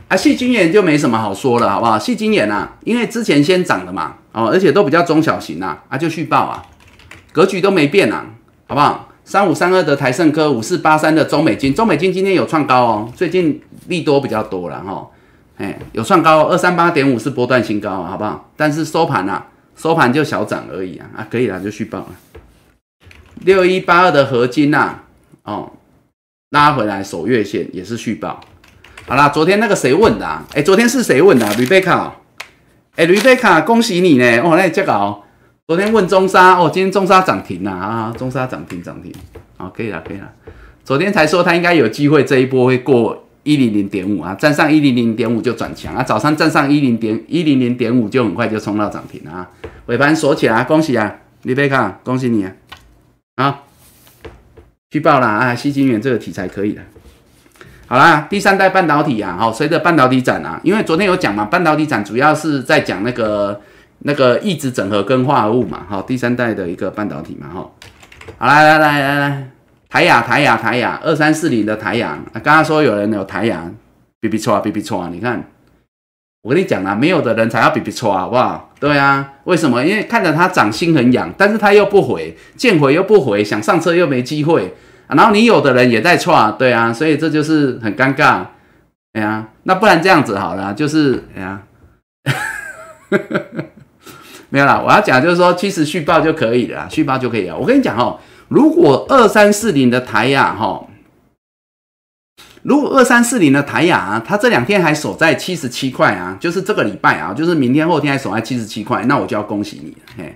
[0.07, 1.97] 啊，细晶眼就没什么好说了，好不好？
[1.97, 6.63] 细晶眼啊，因为之前先涨的嘛，哦，而且都比较中小型啊，啊，就续报啊，
[7.31, 8.25] 格局都没变啊，
[8.67, 9.09] 好不好？
[9.23, 15.07] 三五三二的台盛科，五四八三的中美金，中美金今天有创高哦，最近利多比较多了哈，
[15.57, 18.51] 哎，有创高，二三八点五是波段新高，好不好？
[18.55, 22.07] 但是收盘啊，收盘就小涨而已啊，啊，可以了，就续报了。
[23.43, 24.99] 六一八二的合金呐，
[25.43, 25.71] 哦，
[26.51, 28.39] 拉回来守月线也是续报。
[29.07, 30.25] 好啦，昨天那个谁问的？
[30.55, 32.09] 哎，昨天是谁问的？Rebecca，
[32.95, 34.39] 哎吕贝卡恭喜你呢！
[34.39, 35.21] 哦，那这个哦，
[35.67, 38.11] 昨天问中沙，哦，今天中沙涨停了啊！
[38.17, 39.13] 中沙涨停涨停，
[39.57, 40.27] 好，可以了，可以了。
[40.83, 49.49] 昨天才说他应该有机会这一波会过一零零点五啊，站上一零零点五就转强啊，早上站上一零点一零零点五就很快就冲到涨停了啊！
[49.85, 52.51] 尾盘锁起来，恭喜啊吕贝卡恭喜你啊！
[53.37, 53.67] 好，
[54.89, 56.81] 去报了啊，西金元这个题材可以的。
[57.87, 63.61] 好啦，第三代半导体啊，好，随着半导体展啊，因为昨天有讲嘛，半导体展主要是在讲那个
[63.99, 67.69] 那个异质整合跟化合物嘛，好，第三代的一个半导体嘛，哈，
[68.39, 69.47] 好来来来来来，
[69.87, 73.69] 台雅台雅台雅二三四零的台雅，刚刚说有人有台雅，
[74.19, 75.43] 比比错啊比比错啊，你看，
[76.41, 78.71] 我跟你讲啊，没有的人才要比比错啊，好不好？
[78.79, 79.85] 对啊，为什么？
[79.85, 84.73] 因为看着它涨心很痒，但是它又不回，见回又不回，想上车又没机会。
[85.07, 88.45] 然后你有的人也在错，对啊，所以这就是很尴尬，
[89.13, 91.61] 哎呀，那不然这样子好了，就是哎呀，
[94.49, 97.57] 没有啦，我要讲就是说，其实续报就可以了，续报就可以了。
[97.57, 100.87] 我跟你讲哦，如果二三四零的台亚哈，
[102.63, 110.35] 如果二三四零的台亚啊，它这两天还守在七十七块啊，就是这个礼拜啊，就是明天后天还守在七十七块，那我就要恭喜你，嘿，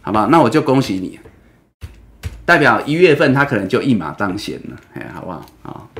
[0.00, 0.26] 好不好？
[0.26, 1.20] 那我就恭喜你。
[2.46, 5.90] 代表一月份它可能就一马当先了，哎，好不好？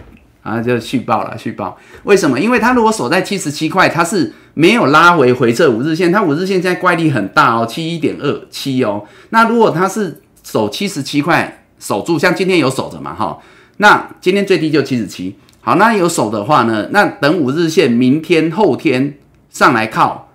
[0.42, 1.76] 啊，就续报了，续报。
[2.04, 2.38] 为什么？
[2.38, 9.04] 因为它如果守在七十七块，它是没有拉回回撤五日线，它五日线现在乖离很大哦，七一点二七哦。
[9.30, 13.36] 那如果它是守七十七块守住，像今天有守着嘛，哈，
[13.78, 15.36] 那今天最低就七十七。
[15.60, 19.18] 好，那有守的话呢，那等五日线明天后天
[19.50, 20.28] 上来靠，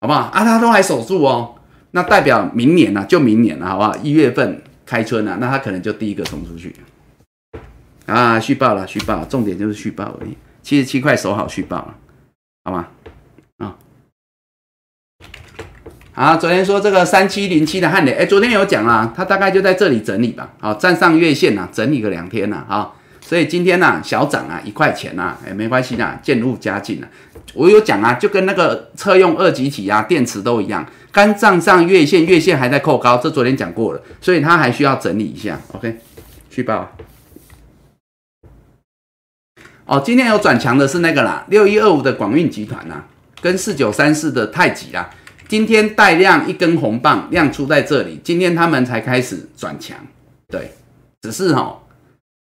[0.00, 0.30] 好不好？
[0.32, 1.56] 啊，它都还守住哦，
[1.90, 3.96] 那代表明年呢，就明年了，好不好？
[4.00, 4.62] 一月份。
[4.86, 6.74] 开春啊，那他可能就第一个冲出去
[8.06, 8.38] 啊！
[8.38, 10.36] 续报了，续报，重点就是续报而已。
[10.62, 11.94] 七十七块守好续报了，
[12.64, 12.88] 好吗？
[13.58, 13.76] 啊，
[16.12, 20.54] 好，昨天说这个三七零七的汉磊，哎，昨天有讲啦，它大概就在这里整理吧。
[20.60, 22.92] 好，站上月线呐，整理个两天呐，啊，
[23.28, 27.08] 所以今天呢小涨啊，一块钱呐，哎，没关系啦，渐入佳境了。
[27.54, 30.86] 我有讲啊，就跟那个车用二极体啊，电池都一样。
[31.10, 35.60] 刚站上月线，月线还在扣高，这昨天讲过了，所以它还需要整理一下。
[35.72, 35.96] OK，
[36.50, 36.88] 续报。
[39.86, 43.02] 哦，今天有转强的是那个啦，六一二五的广运集团呐，
[43.40, 45.10] 跟四九三四的太极啦，
[45.48, 49.96] 今天带量一根红棒亮出在这里，今天他们才开始转强。
[50.46, 50.70] 对，
[51.22, 51.76] 只是哈，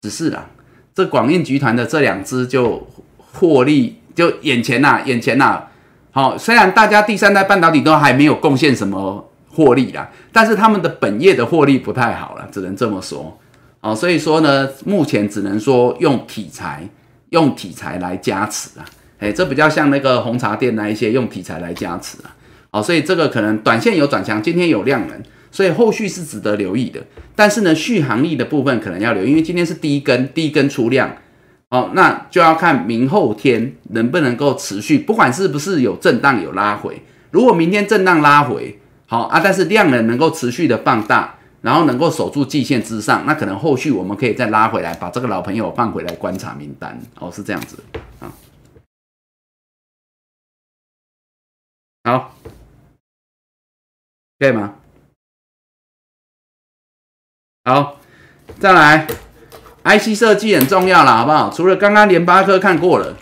[0.00, 0.48] 只是啦，
[0.94, 2.86] 这广运集团的这两只就
[3.32, 5.64] 获利，就眼前呐，眼前呐。
[6.12, 13.38] 好，虽然大家第三代半导体都还没有贡献什么获利啦，但是他们的本业的获利不太好了，只能这么说。
[13.80, 16.88] 好，所以说呢，目前只能说用题材，
[17.30, 18.84] 用题材来加持啊。
[19.20, 22.34] 哎，这比较像那个红茶店那一些用题材来加持啊。
[22.72, 27.04] 好，所以这个可能短线有转强，今天有量能，所以后续是值得留意的。
[27.34, 31.16] 但是呢，续航力的部分可能要留，因为今天是第一根，第一根出量。
[31.70, 37.00] 哦，那就要看明后天能不能够持续，不管是不是有震荡有拉回。
[37.30, 47.00] 如果明天震荡拉回，好啊，但是量能能够持续的放大，然后能够守住季线之上，那可能后续我们可以再拉回来，把这个老朋友放回来观察名单。
[47.20, 47.78] 哦，是这样子
[48.18, 48.32] 啊。
[52.02, 52.34] 好，
[54.40, 54.74] 可以吗？
[57.64, 58.00] 好，
[58.58, 59.06] 再来。
[59.82, 61.50] IC 设计很重要了，好不好？
[61.50, 63.16] 除了刚刚联发科看过了，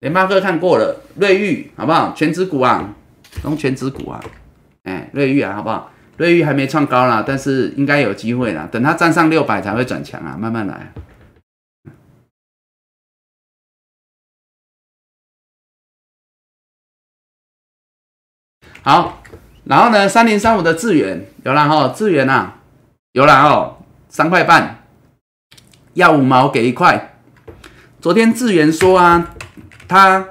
[0.00, 2.12] 联发科看过了，瑞昱好不好？
[2.16, 2.94] 全指股啊，
[3.42, 4.22] 中全指股啊，
[4.84, 5.90] 哎，瑞昱啊，好不好？
[6.16, 8.66] 瑞昱还没创高啦，但是应该有机会啦。
[8.72, 10.92] 等它站上六百才会转强啊，慢慢来。
[18.82, 19.22] 好，
[19.64, 22.54] 然后呢，三零三五的智远有了哈，智远呐，
[23.16, 23.76] 有了哦，
[24.10, 24.82] 三块半。
[25.94, 27.14] 要五毛给一块。
[27.98, 29.30] 昨天智源说啊，
[29.88, 30.22] 他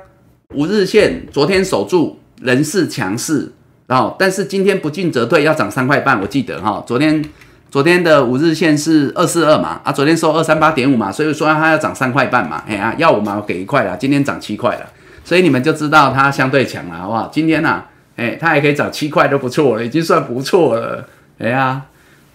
[0.54, 3.52] 五日线昨天守住，人是强势，
[3.88, 6.22] 然后但是今天不进则退，要涨三块半。
[6.22, 7.26] 我记得哈，昨天
[7.72, 14.86] 昨天的五日线是二四二嘛，啊，昨天收二三八点五嘛，所以说它要涨三块半嘛，哎呀，要五毛给一块了，今天涨七块了，
[15.24, 17.32] 所以你们就知道它相对强了，好不好？
[17.34, 17.84] 今天呐，
[18.16, 21.10] 哎，它还可以涨七块都不错了，已经算不错了，
[21.40, 21.82] 哎呀。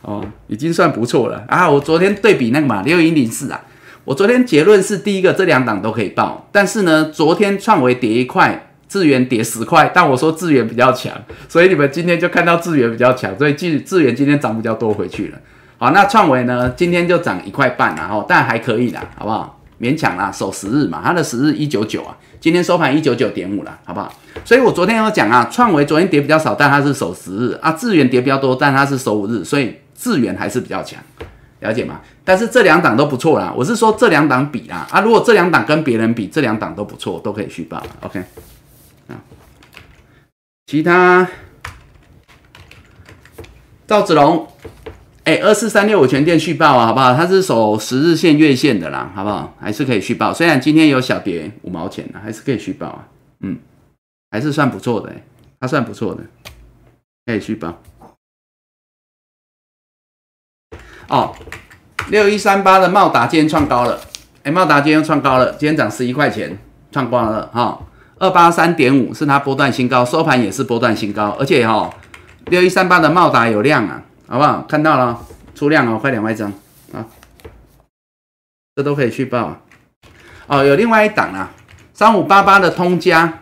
[0.02, 1.68] 哦，已经算不错了啊！
[1.68, 3.60] 我昨天对比那个嘛，六一零四啊，
[4.04, 6.48] 我昨天结论是第一个，这两档都可以报。
[6.50, 11.12] 但是呢，昨天创维跌一块，智源跌十块，但我说智源比较强，
[11.48, 15.38] 所以你们今天就看到智源比较强，所以智智源今天涨比较多回去了。
[15.76, 19.58] 好，那创维呢，今天就涨一块半啦，哦，但还可以啦，好不好？
[19.80, 24.12] 勉强啦，守十日嘛，它的十日一九九啊，今天收盘一九九点五了，好不好？
[24.44, 30.98] 所以我昨天有讲啊，创维昨天跌比较少，但它是守十日啊，智远跌比较多，但它是守五日，所以智源还是比较强，
[31.60, 32.00] 了解吗？
[32.24, 38.24] 但是这两档都不错啦，我是说这两档比啦，啊，如果这两档跟别人比，这两档都不错，都可以续报，OK，
[39.08, 39.20] 啊，
[40.66, 41.28] 其他
[43.86, 44.48] 赵子龙。
[45.24, 47.14] 哎，二四三六五全店续报啊，好不好？
[47.14, 49.54] 它是守十日线、月线的啦，好不好？
[49.60, 53.06] 还是可以续报，虽然今天有小跌五毛钱了，还是可以续报啊。
[53.40, 53.58] 嗯，
[54.30, 55.22] 还是算不错的，哎，
[55.60, 56.22] 它算不错的，
[57.26, 57.80] 可以续报。
[61.10, 61.34] 哦，
[62.08, 64.00] 六一三八的茂达今天创高了，
[64.44, 66.56] 哎，茂达今天又创高了，今天涨十一块钱，
[66.90, 67.78] 创高了哈。
[68.18, 71.90] 二八三点五是它波段新高，收盘也是波段新高，而且哈，
[72.46, 74.02] 六一三八的茂达有量啊。
[74.28, 74.64] 好不好？
[74.68, 75.18] 看到了，
[75.56, 76.52] 出量哦，快两万张
[76.92, 77.04] 啊！
[78.76, 79.58] 这都可以去报啊
[80.46, 80.64] 哦。
[80.64, 81.50] 有另外一档啊，
[81.92, 83.40] 三五八八的通家，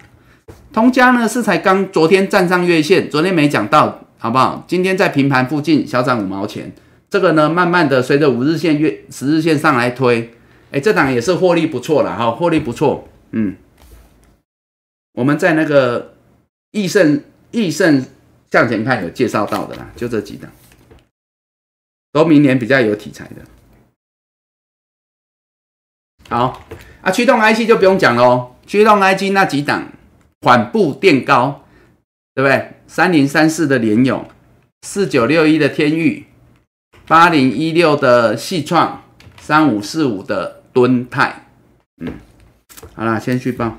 [0.73, 4.65] 通家呢是才刚昨天站上月线，昨天没讲到，好不好？
[4.67, 6.73] 今天在平盘附近小涨五毛钱，
[7.11, 10.35] 这个呢慢慢的随着五日线、月十日线上来推，
[10.71, 13.57] 哎，这档也是获利不错了哈，获利不错，嗯。
[15.15, 16.15] 我们在那个
[16.71, 18.05] 易盛易盛
[18.53, 20.49] 向前看有介绍到的啦，就这几档。
[22.13, 23.43] 都明年比较有题材的，
[26.31, 26.65] 好
[27.03, 29.93] 啊，驱动 IC 就不用讲喽，驱动 IC 那几档
[30.41, 31.65] 缓步垫高，
[32.35, 32.75] 对不对？
[32.87, 34.27] 三零三四的联勇，
[34.83, 36.28] 四九六一的天域，
[37.09, 39.03] 八零一六的细创，
[39.41, 41.47] 三五四五的敦泰，
[42.03, 42.13] 嗯，
[42.95, 43.79] 好了，先去报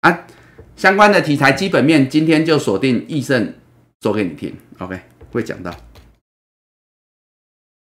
[0.00, 0.26] 啊，
[0.74, 3.54] 相关的题材基本面今天就锁定益盛。
[4.00, 5.00] 说给你听，OK，
[5.30, 5.70] 会讲到。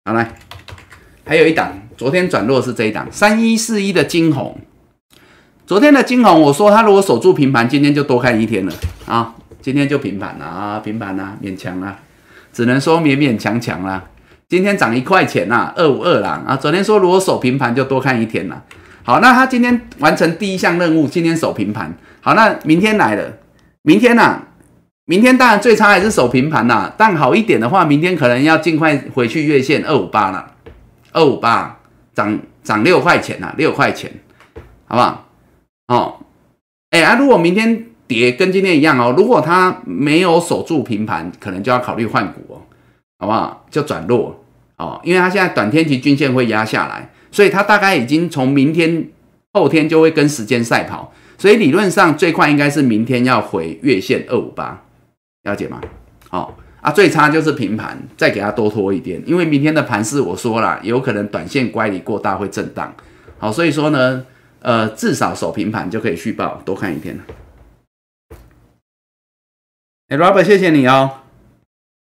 [0.05, 0.39] 好来，
[1.27, 4.61] 还有一档，昨天转弱是这一档，三一四一的金红。
[5.67, 8.73] 昨天的金红，我说它如果守住平盘，今天就多看一天了
[9.05, 9.35] 啊，
[9.67, 11.99] 今天就平盘了啊，平盘啦，勉强啦，
[12.53, 14.01] 只能说勉勉强强啦。
[14.49, 16.55] 今天涨一块钱啦，二五二啦啊。
[16.55, 18.63] 昨天说如果守平盘就多看一天了。
[19.03, 21.93] 好，那他今天完成第一项任务，今天守平盘。
[22.21, 23.39] 好，那明天来了，
[23.83, 24.41] 明天呢？
[25.07, 30.53] 明天当然最差还是守平盘啦，但好一点的话，明天可能要尽快回去月线二五八了，
[31.11, 31.81] 二五八
[32.15, 34.13] 涨涨六块钱呐，六块钱，
[34.85, 35.27] 好不好？
[35.89, 36.21] 哦，
[36.91, 42.63] 哎啊，如果明天跌跟今天一样哦，如果它没有守住平盘，可能就要考虑换股哦，
[43.19, 43.67] 好不好？
[43.71, 44.45] 就转弱
[44.77, 49.09] 哦，因为它现在短天期均线会压下来，所以它大概已经从明天
[49.53, 54.83] 后天就会跟时间赛跑，所以理论上最快应该是明天要回月线二五八。
[55.45, 55.81] 了解吗？
[56.29, 62.95] 好啊，最差就是平盘，再给它多拖一点，因为明天的盘势我说了，有可能短线乖离过大会震荡。
[63.39, 64.25] 好，所以说呢，
[64.61, 67.23] 呃，至少守平盘就可以续报，多看一天了。
[70.09, 71.23] 哎，Robert，谢谢你哦，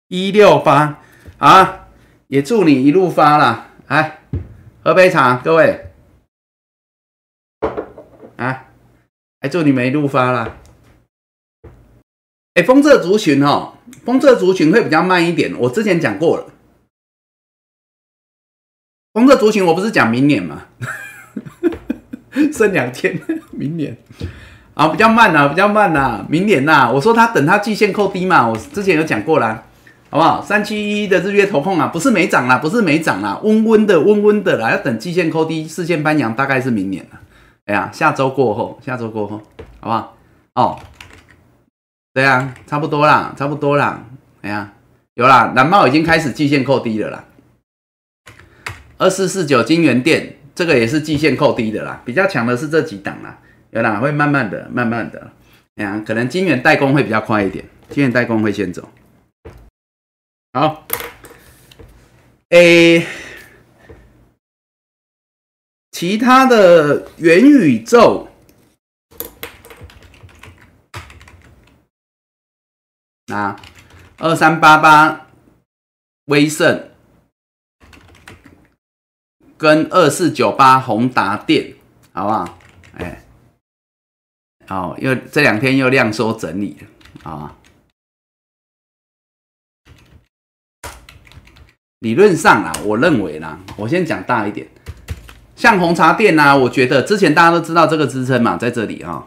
[0.07, 1.01] 一六八
[1.39, 1.87] 啊，
[2.27, 4.19] 也祝你一路发了，来
[4.83, 5.87] 喝杯茶，各位
[8.35, 8.67] 啊，
[9.41, 10.59] 还祝你们一路发了。
[12.53, 15.57] 哎，风色族群哦，风色族群会比较慢一点。
[15.57, 16.53] 我之前讲过了，
[19.13, 20.67] 风色族群我不是讲明年吗，
[22.53, 23.19] 剩两天，
[23.49, 23.97] 明年
[24.77, 29.63] 啊比较慢呐，比较慢呐，明年呐，我说他等他季线扣低嘛，我之前有讲过啦，
[30.11, 30.39] 好不好？
[30.39, 37.19] 三七一的日月投控啊，不是没涨啦，不是没涨啦，温温的，温温的啦，要等季线扣低，四线翻阳，大概是明年了。
[37.65, 39.41] 哎呀，下周过后，下周过后，
[39.79, 40.15] 好不好？
[40.53, 40.79] 哦。
[42.13, 44.03] 对啊，差不多啦，差不多啦。
[44.43, 44.73] 哎呀，
[45.15, 47.23] 有啦，蓝帽已经开始季线扣低了啦。
[48.99, 53.39] 二四四九金源店这个也是季线扣低的啦，比较强的是这几档啦。
[53.77, 55.31] 有啦，会慢慢的、慢慢的。
[55.75, 58.89] 哎呀，可能金源代工会比较快一点，金源代工会先走。
[60.53, 60.87] 好，
[62.49, 63.05] 诶，
[65.91, 68.29] 其他的元宇宙。
[73.27, 73.59] 啊，
[74.17, 75.27] 二三八八
[76.25, 76.89] 威盛
[79.55, 81.75] 跟二四九八宏达电，
[82.13, 82.56] 好不好？
[84.67, 86.77] 哎，好，又这两天又量缩整理
[87.23, 87.55] 了，啊。
[91.99, 94.67] 理论上啊，我认为啦，我先讲大一点，
[95.55, 99.25] 像红茶店呐，我觉得之前大家都知道这个支撑嘛，在这里啊。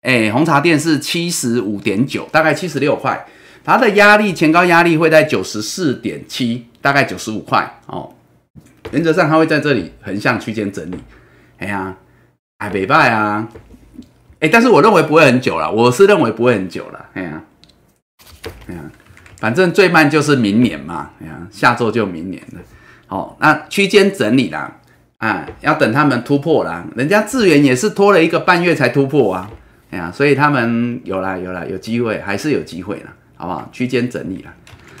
[0.00, 3.26] 哎，红茶店是七十五点九，大概七十六块。
[3.62, 8.14] 它的压力前高压力会在九十四点七，大概九十五块哦。
[8.90, 10.98] 原则上它会在这里横向区间整理。
[11.58, 11.96] 哎呀，
[12.58, 13.48] 哎，北拜啊，
[14.44, 17.06] 哎，但是我认为不会很久了，我是认为不会很久了。
[17.14, 17.42] 哎呀，
[18.66, 18.82] 哎呀，
[19.38, 21.12] 反正最慢就是明年嘛。
[21.18, 22.60] 哎呀，下周就明年了。
[23.06, 24.70] 好，那区间整理啦，
[25.16, 26.84] 啊，要等他们突破啦。
[26.94, 29.50] 人家智源也是拖了一个半月才突破啊。
[29.90, 33.66] 哎呀，所以他们有啦有啦有机会，还是有机会啦，好不好？
[33.72, 34.52] 区间整理啦。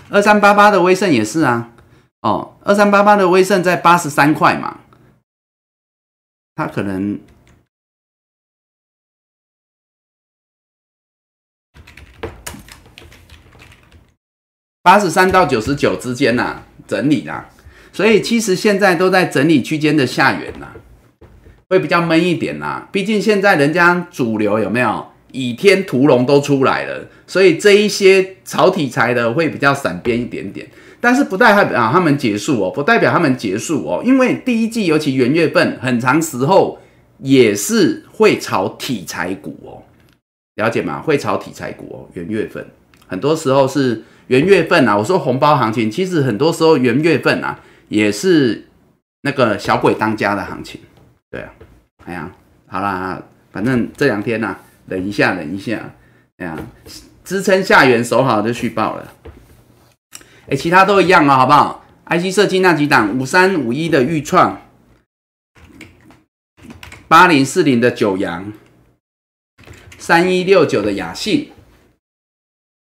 [0.08, 1.68] 二三八八的威盛也是啊。
[2.22, 4.78] 哦，二三八八的威盛在八十三块嘛，
[6.56, 7.18] 它可能
[14.84, 17.48] 八十三到九十九之间呐，整理啦。
[17.90, 20.66] 所以其实现在都在整理区间的下缘呐，
[21.70, 22.86] 会比较闷一点呐。
[22.92, 30.68] 毕竟现在人家主流有没有倚天屠龙都出来了，所以这一些炒题材的会比较散边一点点。
[31.00, 36.78] 但是不代表他们结束哦，不代表他们结束哦，因为第一季尤其元月份很长时候
[37.20, 39.80] 也是会炒题材股哦，
[40.56, 41.00] 了解吗？
[41.00, 42.66] 会炒题材股哦，元月份
[43.06, 44.96] 很多时候是元月份啊。
[44.96, 47.60] 我说红包行情，其实很多时候元月份啊。
[47.88, 48.66] 也是
[49.20, 50.80] 那个小鬼当家的行情，
[51.30, 51.52] 对啊，
[52.06, 52.30] 哎呀，
[52.66, 53.22] 好啦，
[53.52, 54.56] 反正这两天呢，
[54.86, 55.92] 忍一下，忍一下，
[56.38, 56.58] 哎呀，
[57.22, 59.12] 支撑下缘守好就续报了，
[60.48, 64.62] 哎，其他都一样啊，好不好？IC 设计那几档，五三五一的预创，
[67.06, 68.50] 八零四零的九阳，
[69.98, 71.50] 三一六九的雅信，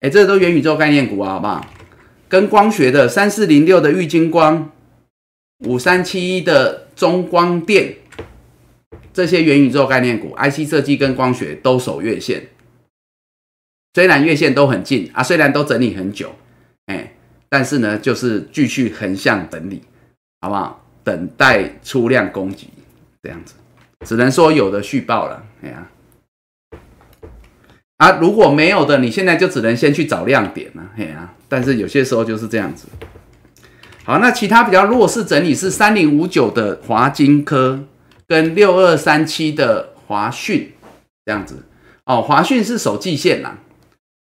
[0.04, 1.66] 哎，这都元宇宙概念股啊，好不好？
[2.28, 4.70] 跟光学的三四零六的玉金光。
[5.60, 7.96] 五三七一的中光电，
[9.14, 12.50] 这些元宇宙概念股，IC 设计跟光学都守月线，
[13.94, 16.36] 虽然月线都很近啊，虽然都整理很久，
[16.88, 17.14] 哎，
[17.48, 19.82] 但是呢，就是继续横向整理，
[20.42, 20.86] 好不好？
[21.02, 22.68] 等待出量攻击
[23.22, 23.54] 这样子，
[24.06, 25.90] 只能说有的续报了，哎呀，
[27.98, 32.88] 啊如果没有的，你现在就只能先去找亮点了，哎呀，但是有些时候就是这样子。
[34.04, 37.80] 好，那其他比较弱势整理是三零五九的华金科
[38.28, 40.74] 跟六二三七的华讯
[41.26, 41.64] 这样子
[42.06, 43.58] 哦，华讯是守季线啦，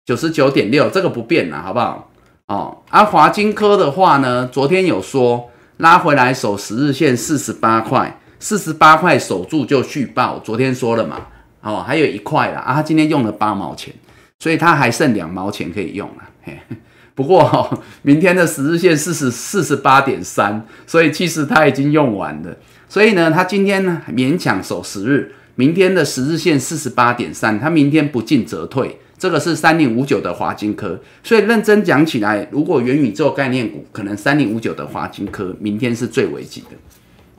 [0.06, 2.10] 九十九点六，这个不变啦，好不好？
[2.48, 11.28] 哦，啊华金科的话呢，昨天有说拉回来守十日线四十八块，四十八块守住就续报，昨天说了嘛，
[11.64, 13.92] 哦，还有一块啦，啊，他今天用了八毛钱，
[14.38, 16.60] 所以他还剩两毛钱可以用了，嘿。
[17.16, 22.58] 不过，明天的十日线四十四十八点三，所以其实他已经用完了。
[22.90, 29.00] 所以呢，他今天呢勉强守十日，明天的十日线四十八点三，他明天不进则退。
[29.16, 36.70] 这个是三零五九的华金科，所以认真讲起来，如果元宇宙概念股，可能三零五九的华金科明天是最危急的。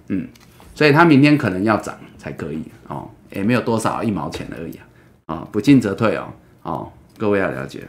[0.09, 0.29] 嗯，
[0.73, 4.79] 所以他明天可能要涨才可以哦，也没有多少一毛钱而已
[5.27, 6.33] 啊，啊，不进则退哦，
[6.63, 7.83] 哦，各位要了解。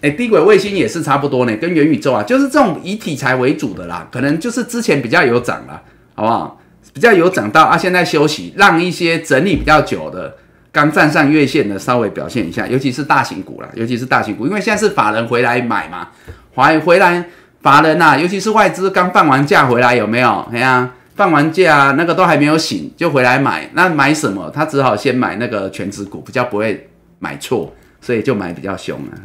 [0.00, 5.82] 哎，低轨卫星也是差不多呢，跟元宇宙啊，就是这种以题材为主的啦，可能就是之前比较有涨了，
[6.14, 6.60] 好不好？
[6.94, 10.36] 比较有涨到啊，现在休息，让一些整理比较久的，
[10.72, 16.08] 刚站上月线的稍微表现一下，尤其是大型股啦，尤其是大型股，因为现在是法人回来买嘛，
[16.54, 17.24] 回回来
[17.60, 20.48] 法人呐，尤其是外资刚放完假回来，有没有？
[20.52, 24.48] 哎呀，放完假那个都还没有醒就回来买，那买什么？
[24.54, 26.88] 他只好先买那个全指股，比较不会
[27.18, 29.18] 买错，所以就买比较凶了。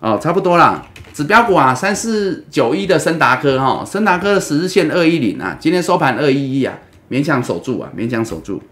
[0.00, 8.62] 哦，差不多啦，指标股啊，三四九一的森达科哈，森达科的十日线二一零啊，今天收盘二一一啊，勉强守住啊，勉强守住。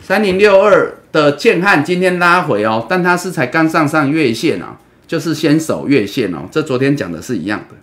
[0.00, 7.76] 三零六二的建汉今天拉回哦，但它是才刚上上月线啊，就是先守月线哦，这昨天讲的是一样的。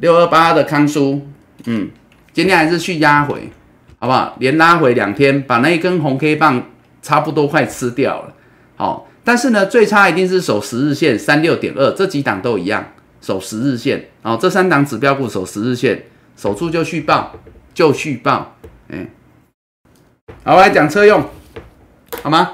[0.00, 1.26] 六二八的康舒，
[1.66, 1.90] 嗯，
[2.32, 3.50] 今天还是去压回，
[3.98, 4.36] 好不好？
[4.38, 6.62] 连拉回两天，把那一根红 K 棒
[7.00, 8.34] 差不多快吃掉了，
[8.76, 9.06] 好。
[9.22, 12.84] 但是呢，最差一定是守十日线三六点二，这几档都一样，
[13.20, 14.08] 守十日线。
[14.22, 16.04] 哦，这三档指标股守十日线，
[16.36, 17.32] 守住就续报，
[17.74, 18.56] 就续报。
[18.88, 19.06] 哎，
[20.42, 21.22] 好，我来讲车用，
[22.22, 22.52] 好吗？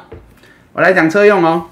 [0.72, 1.66] 我来讲车用哦。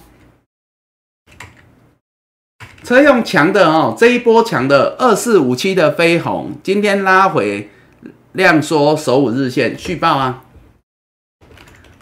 [2.84, 7.70] 车用强的哦，这一波强的二四五七的飞鸿，今天拉回
[8.32, 10.42] 量缩首五日线续报啊。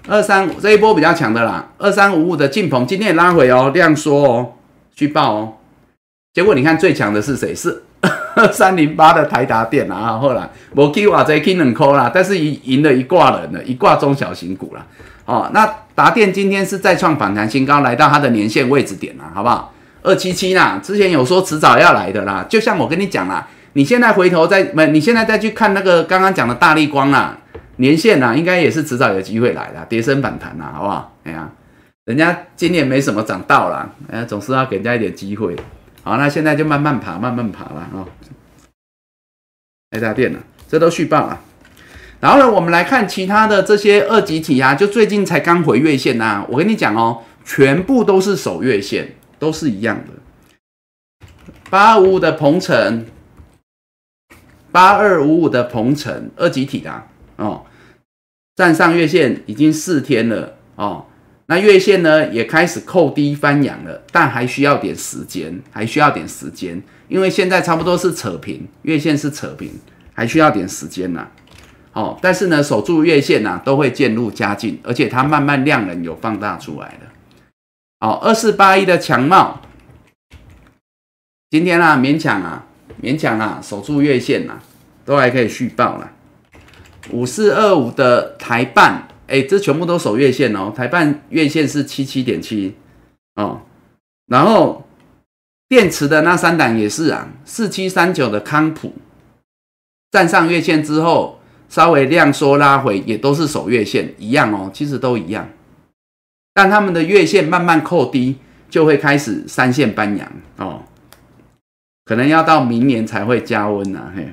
[0.09, 4.55] 二三五这一波比较强的啦，二三五五的晋鹏今天也拉回哦，量缩哦，
[4.97, 5.53] 续报哦。
[6.35, 7.55] 结果你看最强的是谁？
[7.55, 7.85] 是
[8.35, 14.85] 二三零八的台达电啊，后来我给瓦贼 King 两扣啦，但是赢赢了一挂人了，一挂中小型股了。
[15.26, 15.64] 哦，那
[15.95, 19.72] 达电今天是再创反弹新高，来到它的年线位置点了，好不好？
[20.03, 27.38] 二七七啦，之前有说迟早要来的啦，就像我跟你讲啦，你现在回头再没，你现在再去看那个刚刚讲的大力光啦，
[27.76, 31.16] 年线啦，应该也是迟早有机会来的，跌升反弹啦，好不好？
[31.24, 31.48] 哎呀，
[32.05, 35.57] 人家今年没什么涨到啦，哎，总是要给人家一点机会。
[36.03, 38.03] 好，那现在就慢慢爬，慢慢爬了啊。
[39.92, 40.38] 台达电了，
[40.68, 41.40] 这都续报啊。
[42.18, 46.44] 然后呢，我们来看其他的这些二级体啊，就最近才刚回月线呐。
[46.48, 49.14] 我跟你讲哦，全部都是守月线。
[49.43, 51.26] 都是一样的，
[51.68, 53.05] 八五五的鹏程，
[54.70, 57.66] 八二五五的鹏程，二级体的哦，
[58.55, 61.07] 站上月线已经四天了哦，
[61.47, 69.72] 那月线呢也开始扣低翻阳了，但还需要点时间，还需要点时间，因为现在差不多是扯平，月线是扯平，
[70.14, 71.26] 还需要点时间呐。
[71.95, 77.11] 哦，但是呢，守住月线呐，都会渐入佳境，而且它慢慢量能有放大出来的。
[78.03, 79.61] 好，二四八一的强茂，
[81.50, 82.66] 今天啊勉强啊
[83.00, 84.59] 勉强啊守住月线呐，
[85.05, 86.11] 都还可以续报了。
[87.12, 90.72] 五四二五的台半，哎，这全部都守月线哦。
[90.74, 92.74] 台半月线是七七点七
[93.36, 93.61] 哦，
[94.26, 94.84] 然后
[95.68, 98.94] 电池的那三档也是啊，四七三九的康普
[100.11, 101.38] 站上月线之后，
[101.68, 105.48] 稍微量缩拉回，也都是守月线一样哦，其实都一样。
[106.55, 108.36] 但他们的月线慢慢扣低，
[108.68, 110.82] 就会开始三线搬阳哦，
[112.05, 114.12] 可能要到明年才会加温呐。
[114.14, 114.28] 嘿，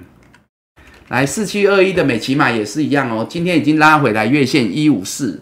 [1.07, 5.41] 来四七二一的美骑马也是一样哦，今天已经拉回来月线一五四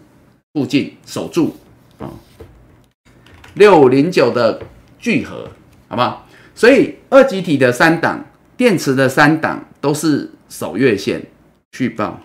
[0.54, 1.56] 附近守住
[1.98, 2.12] 哦。
[3.54, 4.62] 六五零九的
[5.00, 5.50] 聚合，
[5.88, 6.26] 好不好？
[6.54, 8.24] 所以二级体的三档，
[8.56, 11.22] 电池的三档都是守月线
[11.72, 12.20] 续报。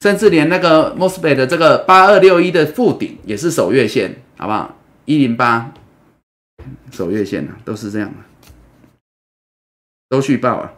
[0.00, 4.74] 甚至连那个 Mosfet 的这个八二六一的附顶也是守月线，好不好？
[5.04, 5.72] 一零八
[6.90, 8.16] 守月线啊，都是这样的，
[10.08, 10.72] 都续报啊。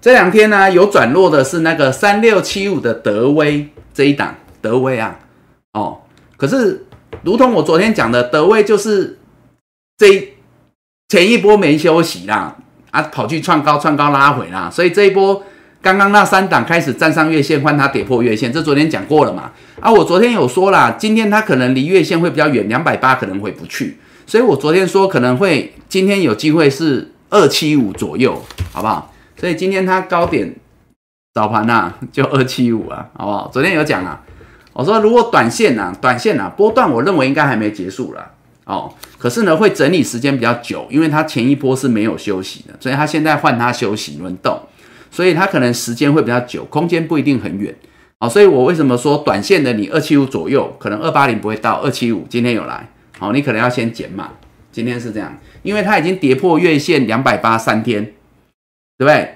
[0.00, 5.18] 这两天呢，有转弱的是那个三六七五的德威这一档，德威啊，
[5.74, 6.00] 哦，
[6.38, 6.86] 可是
[7.22, 9.18] 如同我昨天讲的，德威就是
[9.98, 10.36] 这
[11.08, 12.56] 前一波没休息啦，
[12.90, 15.44] 啊，跑去创高，创高拉回啦，所以这一波。
[15.82, 19.50] 刚刚那三档开始站上月线，换它跌破月线，这昨天讲过了嘛？
[19.80, 29.12] 啊，我昨天有说啦，今天它可能离月线会比较远，两百八可能回不去，所以我昨天说可能会今天有机会是二七五左右，好不好？
[29.38, 30.54] 所以今天它高点
[31.32, 33.50] 早盘呐 就二七五啊，好不好？
[33.50, 34.20] 昨天有讲啊，
[34.74, 38.32] 我说如果短线呐，短线呐波段，我认为应该还没结束了
[38.66, 44.60] 哦，可是呢会整理时间比较久，因为它前一波是没有休息的，所以它现在换它休息轮动。
[45.10, 47.74] 所以它可能时间会比较久，空间不一定很远，
[48.20, 52.88] 好，所以我为什么说短线的你二七五左右，可能二八零不会到二七五，今天有来，
[53.18, 54.30] 好，你可能要先减码，
[54.70, 58.04] 今天是这样，因为它已经跌破月线两百八三天，
[58.96, 59.34] 对不对？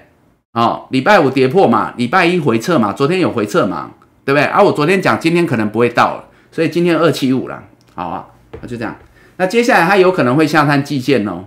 [0.53, 3.91] 哦，礼拜五跌破嘛，礼拜一回撤嘛，昨天有回撤嘛，
[4.23, 4.45] 对不对？
[4.45, 7.61] 啊，我昨天讲今天可能不会到了，所以今天二七五了，
[7.93, 8.27] 好啊，
[8.61, 8.95] 那就这样，
[9.35, 11.45] 那接下来它有可能会下探季线哦，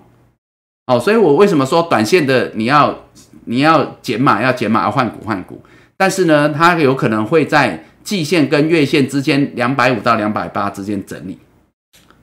[0.86, 3.04] 哦，所以我为什么说短线的你要？
[3.48, 5.62] 你要减码，要减码，要换股换股，
[5.96, 11.38] 但是呢，它有可能会在季线跟月线之间两百五到两百八之间整理，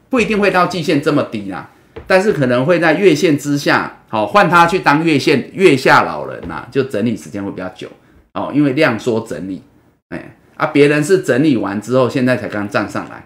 [0.08, 1.72] 不一定会到季线这么低啦，
[2.06, 7.88] 但是可能会在月线之下，好换它去当月线月下老人呐，就整理时间会比较久。
[8.34, 9.64] 哦，因为量缩整理，
[10.10, 13.26] 哎啊，别人是整理完之后，现在才刚站上来。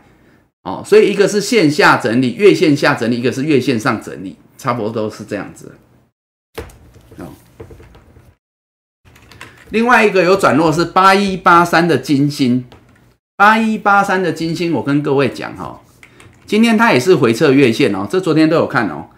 [0.61, 5.71] 哦，所以一个是线下整理，月线下整理，一个是月线上整理，差不多都是这样子。
[9.71, 12.65] 另外一个有转弱是八一八三的金星，
[13.35, 15.79] 八一八三的金星，我跟各位讲哈，
[16.47, 19.09] 今天它也是回撤月线哦，这昨天都有看哦，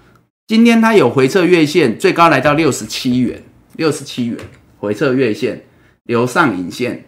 [0.47, 3.41] 今天它有回撤月线，最高来到六十七元，
[3.77, 4.37] 六十七元
[4.77, 5.63] 回撤月线，
[6.03, 7.05] 留上影线，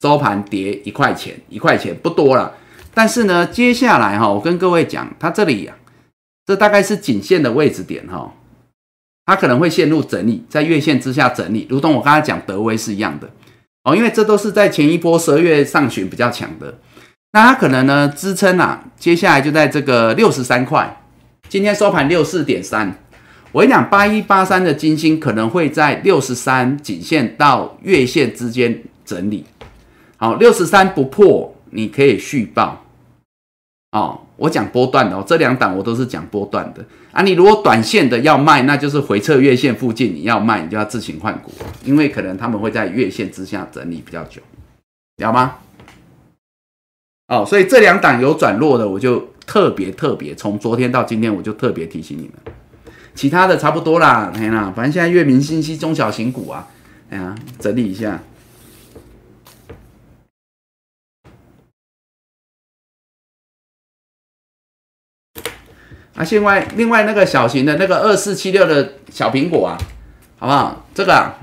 [0.00, 2.56] 周盘跌一块钱，一块钱不多了，
[2.92, 5.74] 但是呢，接下来哈，我跟各位讲，它这里呀，
[6.44, 8.34] 这大概是颈线的位置点哈。
[9.24, 13.30] 它可能会陷入整理，在月线之下整理，如同我刚才讲德威是一样的。
[13.84, 16.78] 哦，因为这都是在前一波十二月上旬比较强的，
[17.32, 21.04] 那它可能呢支撑啊，接下来就在这个六十三块，
[21.48, 22.96] 今天收盘六四点三，
[23.52, 29.44] 我跟你讲八一八三的金星可能会在六十三颈线到月线之间整理，
[30.16, 32.84] 好，六十三不破你可以续报，
[33.92, 34.20] 哦。
[34.42, 37.22] 我讲波段的哦，这两档我都是讲波段的啊。
[37.22, 41.52] 你如果短线的要卖，那就是回撤月线附近你要卖，你就要自行换股，
[41.84, 44.42] 因为可能他们会在月线之下整理比较久，
[45.18, 45.58] 了吗？
[47.28, 52.32] 哦，所以这两档有转弱的，我就特别特别从昨天到今天，我就特别提醒你们，
[53.14, 56.66] 其他的差不多啦，哎呀，反正现在月明信息中小型股啊，
[57.10, 58.20] 哎呀，整理一下。
[66.14, 69.78] 啊，另外另外那个小型的那个二四七六的小苹果啊，
[70.38, 70.86] 好不好？
[70.94, 71.38] 这个啊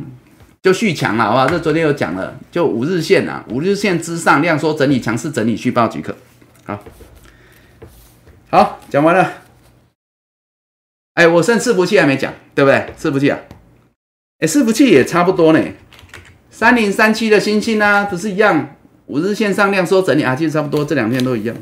[0.61, 1.47] 就续强了，好不好？
[1.47, 6.15] 这昨天有讲了，就五日线啊，五日线之上量缩整理，强势整理续报即可。
[6.65, 6.79] 好，
[8.49, 9.33] 好，讲完了。
[11.15, 12.93] 哎，我剩伺服器还没讲，对不对？
[12.97, 13.39] 伺服器啊，
[14.39, 15.59] 哎，伺服器也差不多呢。
[16.51, 18.75] 三零三七的星星啊，不是一样？
[19.07, 21.55] 五日线上量缩整理啊，其实差不多，这两天都一样。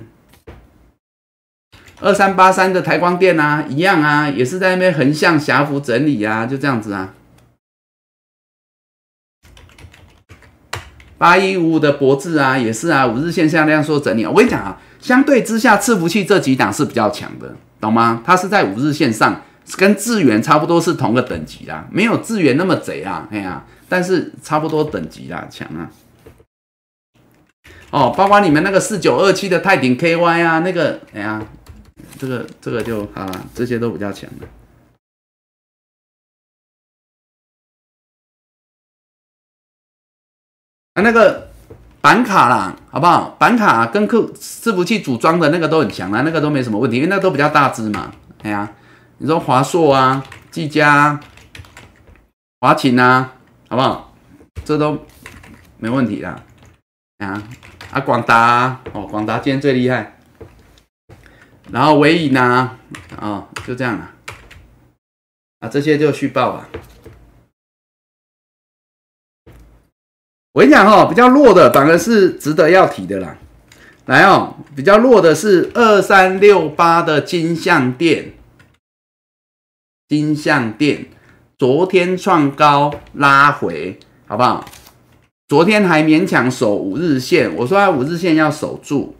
[1.99, 7.13] 二三八三的台光电啊，一样啊，也是在那边横向狭幅整理啊，就这样子啊。
[11.17, 14.23] 八一五五的博智啊，也是啊，五日线下量缩整理。
[14.27, 18.21] 我跟你讲啊，相对之下，伺服器这几档是比较强的，懂吗？
[18.23, 19.41] 它是在五日线上，
[19.77, 25.89] 跟智源差不多是同个等级啦，没有智源那么贼啊，哎呀，但是差不多等级啦，强啊。
[27.89, 31.43] 哦，包括你们那个四九二七的泰鼎 KY 啊，那个，哎呀。
[32.17, 34.47] 这个这个就啊，这些都比较强的。
[40.93, 41.49] 啊，那个
[42.01, 43.29] 板卡啦，好不好？
[43.39, 48.11] 板卡跟客伺服器组装的那个都很强啊，那个都没什么问题，因为那都比较大只嘛。
[48.41, 48.75] 哎呀，
[49.19, 51.19] 你说华硕啊、技嘉、
[52.61, 53.35] 华擎啊，
[53.69, 54.15] 好不好？
[54.65, 55.05] 这都
[55.77, 56.29] 没问题的。
[57.19, 57.43] 啊
[57.91, 60.16] 啊，广达哦，广达今天最厉害。
[61.71, 62.77] 然后尾影呢？
[63.17, 64.11] 啊，就这样了。
[65.59, 66.69] 啊，这些就续报吧。
[70.53, 73.37] 我跟你讲哈，比较弱的反而是值得要提的啦。
[74.05, 78.33] 来哦，比较弱的是二三六八的金相店。
[80.07, 81.07] 金相店
[81.57, 84.63] 昨天创高拉回，好不好？
[85.47, 89.13] 昨天还勉强守五日线，我说五日线要守住，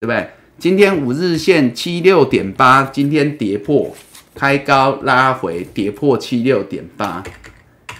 [0.00, 0.30] 对不对？
[0.56, 3.94] 今天五日线七六点八，今天跌破，
[4.34, 7.22] 开高拉回，跌破七六点八，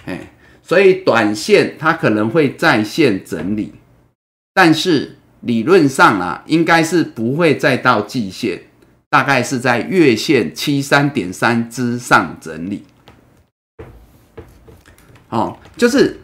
[0.05, 0.31] 哎，
[0.63, 3.73] 所以短线它可能会再线整理，
[4.53, 8.61] 但是理论上啊，应该是不会再到季线，
[9.09, 12.83] 大概是在月线七三点三之上整理。
[15.29, 16.21] 哦，就是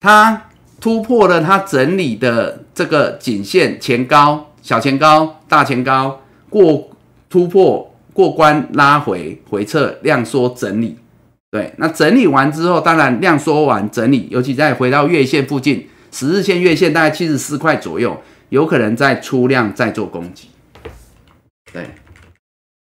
[0.00, 0.50] 它
[0.80, 4.53] 突破了它整理的这个颈线前高。
[4.64, 6.88] 小前高、大前高过
[7.28, 10.96] 突破过关拉回回撤量缩整理，
[11.50, 20.48] 对，那整理完之后，当然量缩完整理，尤其再回到月线附近，十日线月线大概七十四块左右，有可能再出量再做攻击，
[21.70, 21.84] 对，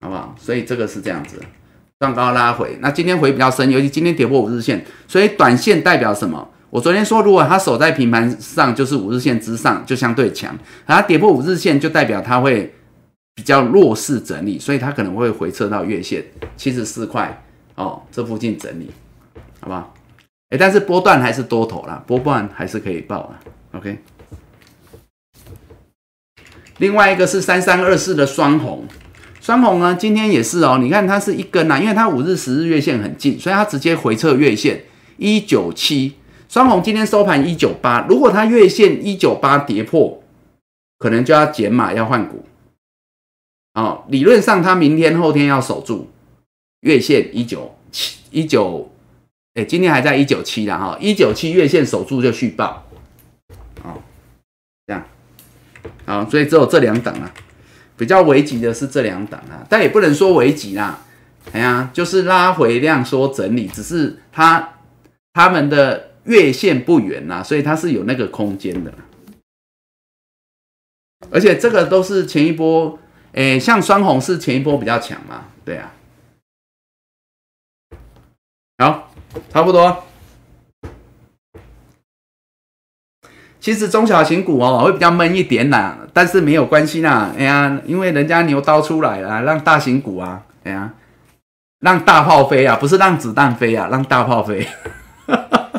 [0.01, 0.35] 好不好？
[0.37, 1.41] 所以这个是这样子，
[2.01, 6.49] 上高拉回，那今天回比较深，尤其今天跌破五日线，所以短线代表什么？
[6.71, 10.55] 我昨天说，如果它守在平盘上，就是五日线之上，就相对强；
[10.87, 12.73] 它跌破五日线，就代表它会
[13.35, 16.25] 比较弱势整理，所以它可能会回撤到月线
[16.57, 17.43] 七十四块
[17.75, 18.89] 哦，这附近整理，
[19.59, 19.93] 好不好？
[20.51, 23.41] 哎，但是波段还是多头啦，波段还是可以报啦。
[23.73, 23.99] OK。
[26.79, 28.87] 另外一个是三三二四的双红，
[29.41, 34.85] 双红呢，今天也是哦，你看它是一根啊，因为它五日、十日月线很近，所以它直接回撤月线
[35.17, 36.15] 一九七。
[36.51, 40.21] 双红今天收盘一九八，如果它月线一九八跌破，
[40.99, 42.45] 可能就要减码要换股。
[43.75, 46.11] 哦，理论上它明天后天要守住
[46.81, 48.91] 月线一九七一九，
[49.55, 52.85] 哎，今天还在一九七了哈，一九七月线守住就续报。
[53.85, 54.03] 哦，
[54.89, 55.05] 这样，
[56.05, 57.33] 好，所以只有这两档啊，
[57.97, 60.99] 比较危急的是这两档啊，但也不能说危急啦，
[61.53, 64.81] 哎呀，就是拉回量缩整理，只是它
[65.33, 66.10] 他们的。
[66.31, 68.95] 月线不远呐，所以它是有那个空间的，
[71.33, 72.97] 而且这个都是前一波，
[73.33, 75.93] 诶，像双红是前一波比较强嘛，对啊，
[78.79, 79.13] 好，
[79.53, 80.05] 差不多。
[83.59, 90.95] 其实中小型股哦会比较闷一点啦，但是没有关系啦，哎呀，因为人家牛刀出来了，让大型股啊，哎呀，
[91.81, 94.65] 让大炮飞啊，不是让子弹飞啊，让大炮飞。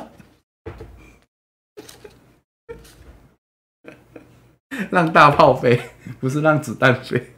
[4.92, 5.82] 让大炮飞，
[6.20, 7.34] 不是让子弹飞。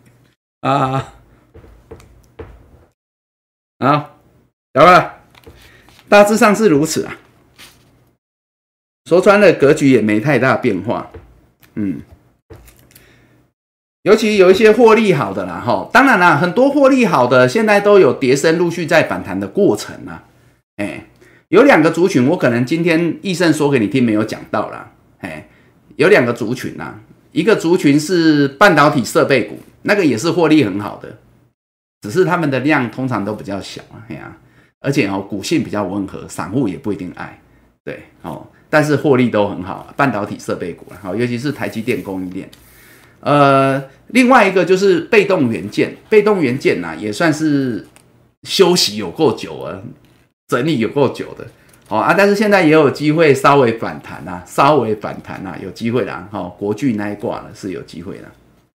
[0.62, 1.14] 啊，
[3.80, 4.20] 好，
[4.74, 5.20] 来吧，
[6.10, 7.18] 大致上是如此啊。
[9.06, 11.12] 说穿了，格局也没太大变化，
[11.76, 12.02] 嗯。
[14.04, 20.26] 尤其有一些获利好的啦，哈，当然啦，很多获利好的现在都有跌升，陆续在反弹的过程啊。
[20.76, 21.06] 哎，
[21.48, 24.92] 有两个族群，我可能今天易胜说给你听没有讲到啦。
[25.20, 25.48] 哎，
[25.96, 27.00] 有两个族群啊，
[27.34, 31.18] 一个族群是半导体设备股，那个也是获利很好的，
[32.02, 34.38] 只是他们的量通常都比较小啊，哎呀，
[34.80, 37.42] 而且哦，股性比较温和，散户也不一定爱，
[37.84, 42.50] 对，哦，但是获利都很好，半导体设备股啊，好，尤其是台积电供应链。
[43.20, 47.88] 呃，另外一个就是被动元件，被动元件呐也算是
[48.44, 49.82] 休息有够久啊，
[50.48, 51.48] 整理有够久的，
[51.94, 58.24] 哦啊，但是现在也有机会稍微反弹啊，稍微反弹啊，有机会啦，哈，国巨那一挂了是有机会的，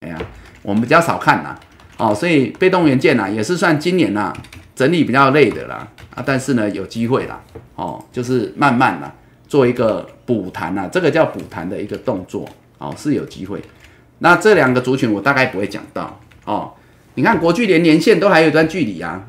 [0.00, 0.18] 哎呀，
[0.62, 1.56] 我们比较少看呐，
[1.96, 4.32] 哦，所以被动元件呐也是算今年呐
[4.74, 7.40] 整理比较累的啦，啊，但是呢有机会啦，
[7.76, 9.14] 哦，就是慢慢啦
[9.46, 12.44] 做一个补弹呐，这个叫补弹的一个动作，
[12.78, 13.62] 哦，是有机会。
[14.18, 16.72] 那这两个族群我大概不会讲到哦。
[17.14, 19.22] 你看国巨连连线都还有一段距离啊，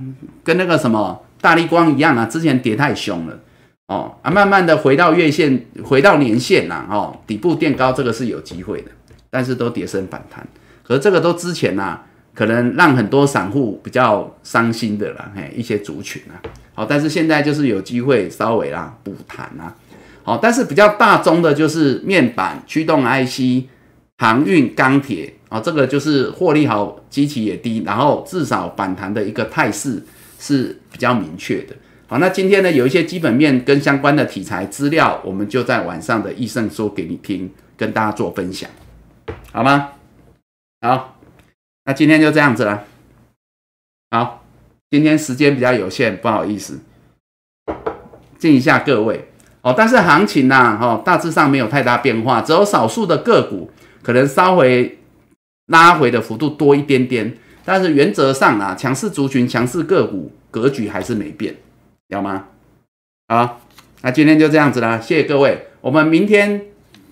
[0.43, 3.39] 跟那个什么大力光一样啊，之前跌太凶了
[3.87, 8.91] 哦啊，慢慢的回到月线，回到年线啦哦，底部垫高这个是有机会的，
[9.29, 10.47] 但是都跌升反弹，
[10.83, 11.99] 可是这个都之前呐，
[12.33, 16.41] 可能让很多散户比较伤心的啦，嘿，一些族群啊，
[16.73, 19.75] 好，但是现在就是有机会稍微啦补弹啊，
[20.23, 23.69] 好，但是比较大宗的就是面板驱动 IC。
[24.17, 30.01] 航运、钢铁啊，这个就是获利好，基期也低，然后至少反弹的一个态势
[30.39, 31.75] 是比较明确的。
[32.07, 38.69] 好，那今天呢，有一些基本面跟相关的题材资料，我们就在晚上的易胜说给你听，跟大家做分享，
[39.51, 39.93] 好吗？
[40.81, 41.19] 好，
[41.85, 42.83] 那今天就这样子了。
[44.11, 44.45] 好，
[44.91, 46.79] 今天时间比较有限，不好意思，
[48.37, 49.29] 敬一下各位。
[49.61, 53.71] 哦，但是行情呢，哦，大致上没有太大变化，只有少数的个股。
[54.03, 54.99] 可能稍微
[55.65, 61.55] 拉回的幅度多一点点，但是原则上啊，强势族群、强势个股格局还是没变，
[62.07, 62.47] 有吗？
[63.27, 63.61] 好，
[64.01, 66.65] 那今天就这样子啦，谢谢各位，我们明天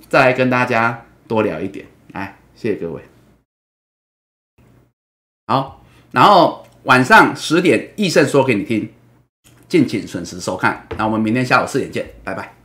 [0.07, 3.01] 再来跟大家多聊一点，来，谢谢各位。
[5.47, 8.91] 好，然后晚上十点易胜说给你听，
[9.67, 12.62] 敬请准时收看，那我们明天下午四点见，拜拜。